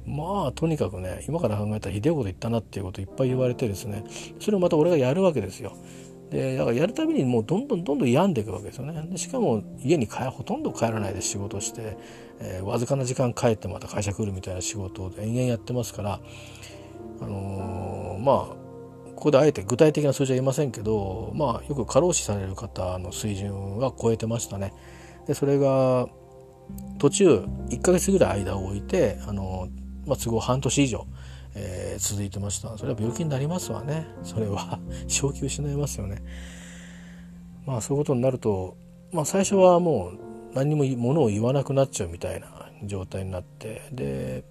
[0.06, 4.04] まあとにかくね今から考えたらひでえこと言ったなっていうこといっぱい言われてですね。
[4.40, 5.76] それをまた俺がやるわけですよ。
[6.30, 9.02] でだからやるたびにもうどんどんどんどん病んでいくわけですよね。
[9.10, 11.98] でしかも家にほとんど帰らないで仕事して、
[12.40, 16.20] えー、わずかな時間帰ってまた会社来るみたいな仕事を延々やってますから
[17.22, 18.66] あのー、まあ
[19.16, 24.74] ここであえて具体的な数字は言いませんけど、まあ、よく過労死される方の水準は超えてましたね。
[25.26, 26.08] でそれが
[27.00, 29.70] 途中1ヶ月ぐらい間を置いて、あの、
[30.06, 31.08] まあ、都合半年以上、
[31.56, 36.22] えー、続いてましたそれは病気になりますわねそれは正気失いますよね。
[37.66, 38.78] まあそういうことになると、
[39.12, 40.20] まあ、最初はもう
[40.54, 42.48] 何にもものを言わなくなっちゃうみたいな
[42.84, 44.44] 状態になってで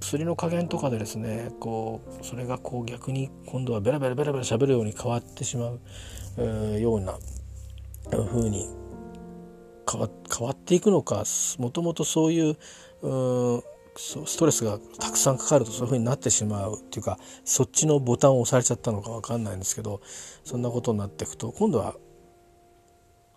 [0.00, 5.80] 薬の加減とかでですねこうそれがこう逆に今度はベラベラベラベラ喋るように変わってしまう、
[6.38, 7.18] えー、ような
[8.10, 8.66] 風に
[9.90, 11.24] 変わ変わっていくのか
[11.58, 12.56] もともとそういう
[13.02, 13.64] う
[13.96, 20.00] ストレスがたくさんかかるとそういう風になってしまうっていうかそっちのボタンを押されちゃったのか分かんないんですけど
[20.44, 21.96] そんなことになっていくと今度は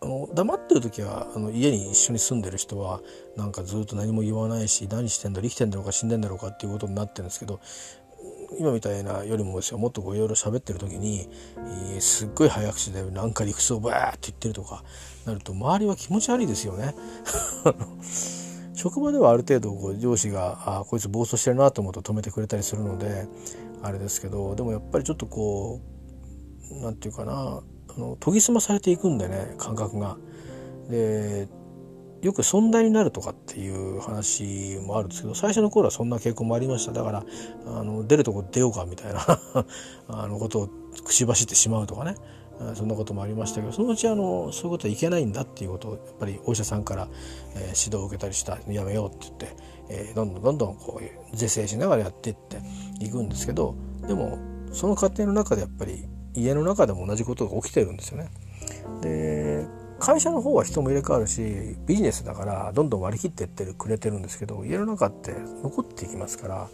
[0.03, 3.01] あの黙ってる時はあの家に一緒に住んでる人は
[3.37, 7.59] なんかずっと何も言わないし何してんだろ生きてんだろうか死んでんだろうかっていうことになってるんですけど
[8.59, 14.83] 今みたいなよりもですよもっとこういろいろ喋ってる時に、えー、すっごい早口でなんか理屈をバーって言ってるとか
[15.25, 16.95] なると周りは気持ち悪いですよね。
[18.73, 23.27] 職場ではある程度こう上司があこいつ暴走してるなと思うと止めてくれたりするので
[23.83, 25.79] あれですけどでもやっぱりちょっとこ
[26.71, 27.61] う何て言うかな
[27.95, 30.17] あの研ぎ澄まされていくんでね感覚が。
[30.89, 31.47] で
[32.21, 37.23] よく存在になるとかっていう話もあるんですけど最初の頃はそんな傾向もありましただから
[37.65, 39.25] あの出るとこ出ようかみたいな
[40.07, 40.69] あのことを
[41.03, 42.15] 口走ってしまうとかね
[42.75, 47.07] そんなこともありましたけどそのうちあのそういうことはいけないんだっていうことをやっぱりお医者さんから、
[47.55, 49.55] えー、指導を受けたりしたやめようって言って、
[49.89, 52.61] えー、どんどんどんどんこう是正しながらやっていって
[53.03, 53.75] いくんですけど
[54.07, 54.37] でも
[54.71, 58.29] その過程の中でやっぱり家の中でも同じことが起きてるんですよね。
[59.01, 59.65] で
[59.99, 66.69] 会社の方は人も入れ替わるしビジネスだからどんどん割り切ってってくれてるんですけど家の中って残っていきますから、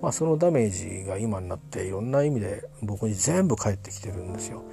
[0.00, 4.64] まあ、そのダメージが今になっていろんな意味で僕に全部返ってきてるんですよ。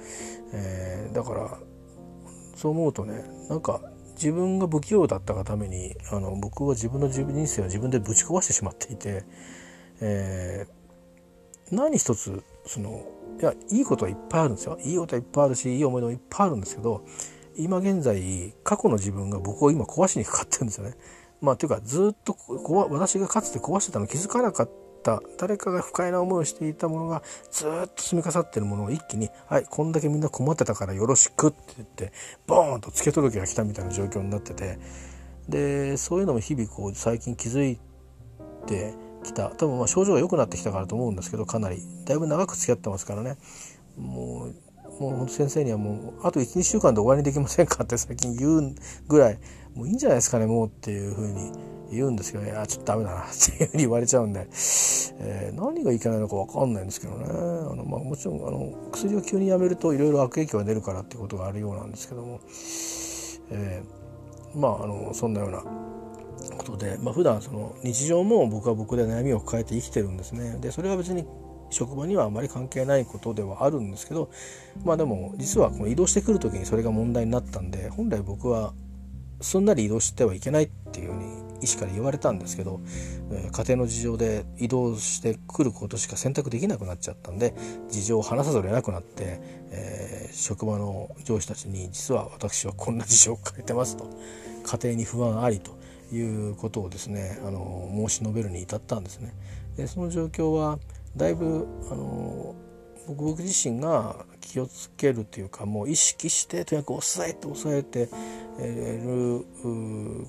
[0.54, 1.58] えー、だから
[2.56, 3.82] そう思うとねなんか
[4.14, 9.24] 自分が不器用だったがためにあの僕は自分の人生を自分でぶち壊してしまっていて、
[10.00, 13.02] えー、何一つその
[13.40, 17.04] いやいいことはいっぱいあるんですよいいことはいっぱいあるしいい思い出もいっぱいあるんですけど
[17.56, 20.94] 今現在過去の自分が僕を今壊しにかかってるんですよね。
[21.40, 22.36] まあというかずっと
[22.90, 24.70] 私がかつて壊してたの気づかなかっ
[25.02, 32.12] た誰かが不快な思いをしていたものがずっと積み重なってるものを一気に「はいこんだけみんな困ってたからよろしく」って言って
[32.46, 34.78] ボーンとつけ届けが来たみたいな状況になってて
[35.48, 37.78] でそういうのも日々こう最近気づい
[38.66, 38.94] て
[39.24, 39.50] きた。
[39.50, 41.82] 多分まあ症状が良くなってきたからと思うんですけどかなり。
[42.04, 43.36] だいぶ長く付き合ってますからね。
[43.96, 44.54] もう
[45.00, 48.74] もう先生にはもうあと12週間で終わりにできませんかって最近言う
[49.08, 49.38] ぐらい
[49.74, 51.52] もういいんじゃないですかねもうっていうふうに
[51.90, 57.24] 言うんですけどいやちょっとダメだなっていうふうに言われちゃうんで、えー、何がいけないのか分かんないんですけどね。
[57.26, 57.32] あ
[57.74, 62.40] の、まあ、もちろんあの薬を急にやめるといろいろ悪影響が出るからっていうことがあるようなんですけども、
[63.50, 65.64] えー、まああのそんなような
[66.60, 70.58] ことで、まあ普段その日常も僕は僕で悩みを抱えて生きてるんですね。
[70.60, 71.24] でそれは別に
[71.70, 74.30] 職場にはあまり関係ないことではあるんですけど
[74.84, 78.74] まあでも実はこの移動してくる時にそれが問題になったんで本来僕は
[79.40, 82.80] すんなり移動してはいけないっていうように医師から言われたんですけど、
[83.30, 87.54] 家庭の事情で移動してくることしか選択できなくなっちゃったんで
[87.90, 89.40] 事情を話さざるを得なくなって、
[89.70, 94.10] えー、職場の上司たちに実は私はこんな事情を抱えてますと
[94.64, 95.78] 家庭に不安ありと
[96.12, 99.32] いうことをですねあの申し述べるに至ったんですね。
[99.76, 100.78] でその状況は
[101.16, 102.54] だいぶあの
[103.06, 108.08] 僕僕自身が気をつけるというかもう意識してとにかく抑えて抑えて
[108.58, 109.46] る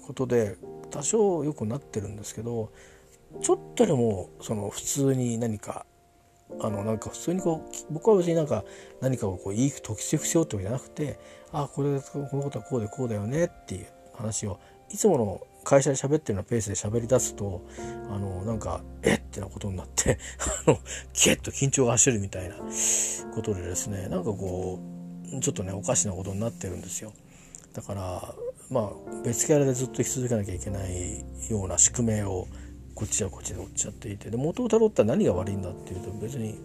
[0.05, 0.57] ことで
[0.89, 2.71] 多少良くなってるんですけど
[3.41, 5.85] ちょっとでもその普通に何か
[6.59, 8.63] あのなんか普通にこう僕は別になんか
[8.99, 11.19] 何かをこういい解き伏せようってわけじゃなくて
[11.51, 14.59] あこれこのことはこうでこうだよねっていう話を
[14.89, 17.65] いつもの会社で喋ってるようなペースで喋り出すと
[18.09, 19.21] あのなんかえっ？
[19.31, 20.17] てなことになって
[20.67, 20.79] あの
[21.13, 22.55] キュッと緊張が走るみたいな
[23.33, 24.79] ことでですねなんかこ
[25.33, 27.13] うちょっとねおかしなことになってるんですよ。
[27.73, 28.35] だから
[28.69, 32.47] まあ別キャラでずっと生き続けなきゃいけないような宿命を
[32.93, 36.59] こっちはこっちで追っちゃっていてで元をたどったら何が悪いんだっていうと別に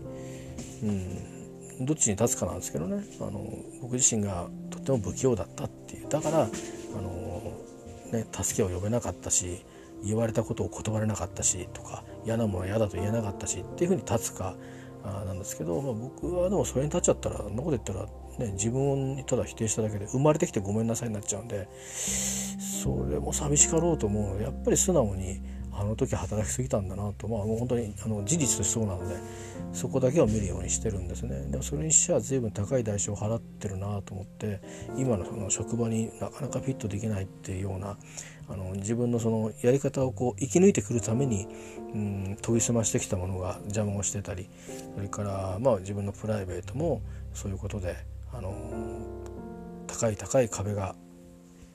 [0.83, 3.05] うんどっちに立つかなんですけどね。
[3.21, 3.47] あの
[3.83, 6.09] 僕自身がとっても不器用だったっていう。
[6.09, 6.47] だからあ
[7.01, 7.26] の
[8.17, 9.65] ね、助けを呼べなかったし
[10.05, 14.55] 言われたことを断れなかったしとか嫌なものは嫌だと言えなかったしっていうふうに立つか
[15.05, 18.07] あなんですけど、まあ、僕はでもそれに立っちゃったらそんなこと言ったら、
[18.45, 25.41] ね、自分をただ否定しただけで生まれてきてごめんなさいになっちゃうんでそれも寂しかろうと思うのでやっぱり素直に
[25.79, 27.29] あの時働きすぎたんだなと。
[27.29, 29.17] まあもう本当にあの事実としてそうなので
[29.73, 31.47] そこだけを見るようにしてるんですね。
[31.51, 34.61] でもそれにしては随分高い代償を払ってるなと思って
[34.97, 37.97] 今のその職場になかなかフィットできないっていうような
[38.49, 41.47] あの自分のそのやり方をこう生き抜いてくるために、
[41.95, 44.49] うん、研ぎ澄ましてきたものが邪魔をしてたり
[44.95, 47.03] それからまあ自分のプライベートも
[47.35, 47.97] そういうことで
[48.33, 48.55] あの
[49.87, 50.95] 高い高い壁が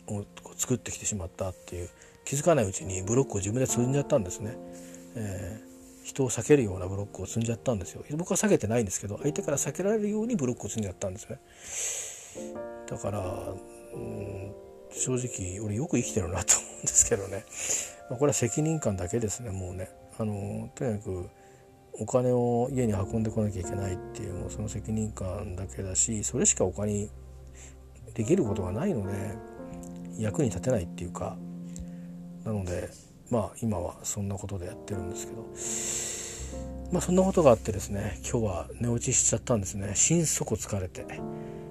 [0.07, 0.25] を
[0.55, 1.89] 作ってきてしまったっていう
[2.25, 4.57] 気づかないうちにブロックを自分で積んじゃったんですね。
[5.15, 8.03] えー、人を避けるようなブロックを積んじゃったんですよ。
[8.17, 11.39] 僕は避けてないんですけど相手から避けられるようにブロックを積んじゃったんですね。
[12.87, 13.53] だから
[13.93, 14.53] うん
[14.91, 17.45] 正直俺よく生きてるなと思うんですけどね、
[18.09, 19.89] まあ、これは責任感だけですねもうね。
[20.17, 21.29] あのとにかく
[21.93, 27.09] お金を家に運んでこなきゃいけないっていうもうその責任感だけだしそれしか他に
[28.13, 29.35] できることがないので
[30.17, 31.37] 役に立てないっていうか
[32.43, 32.89] なので
[33.29, 36.11] まあ今はそんなことでやってるんですけど。
[36.91, 39.93] まあそんなことがあってですね今日は寝落ちしちゃったんですね。
[39.95, 41.05] 心底疲れて。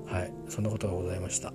[0.06, 0.32] はい。
[0.48, 1.52] そんなことがございました。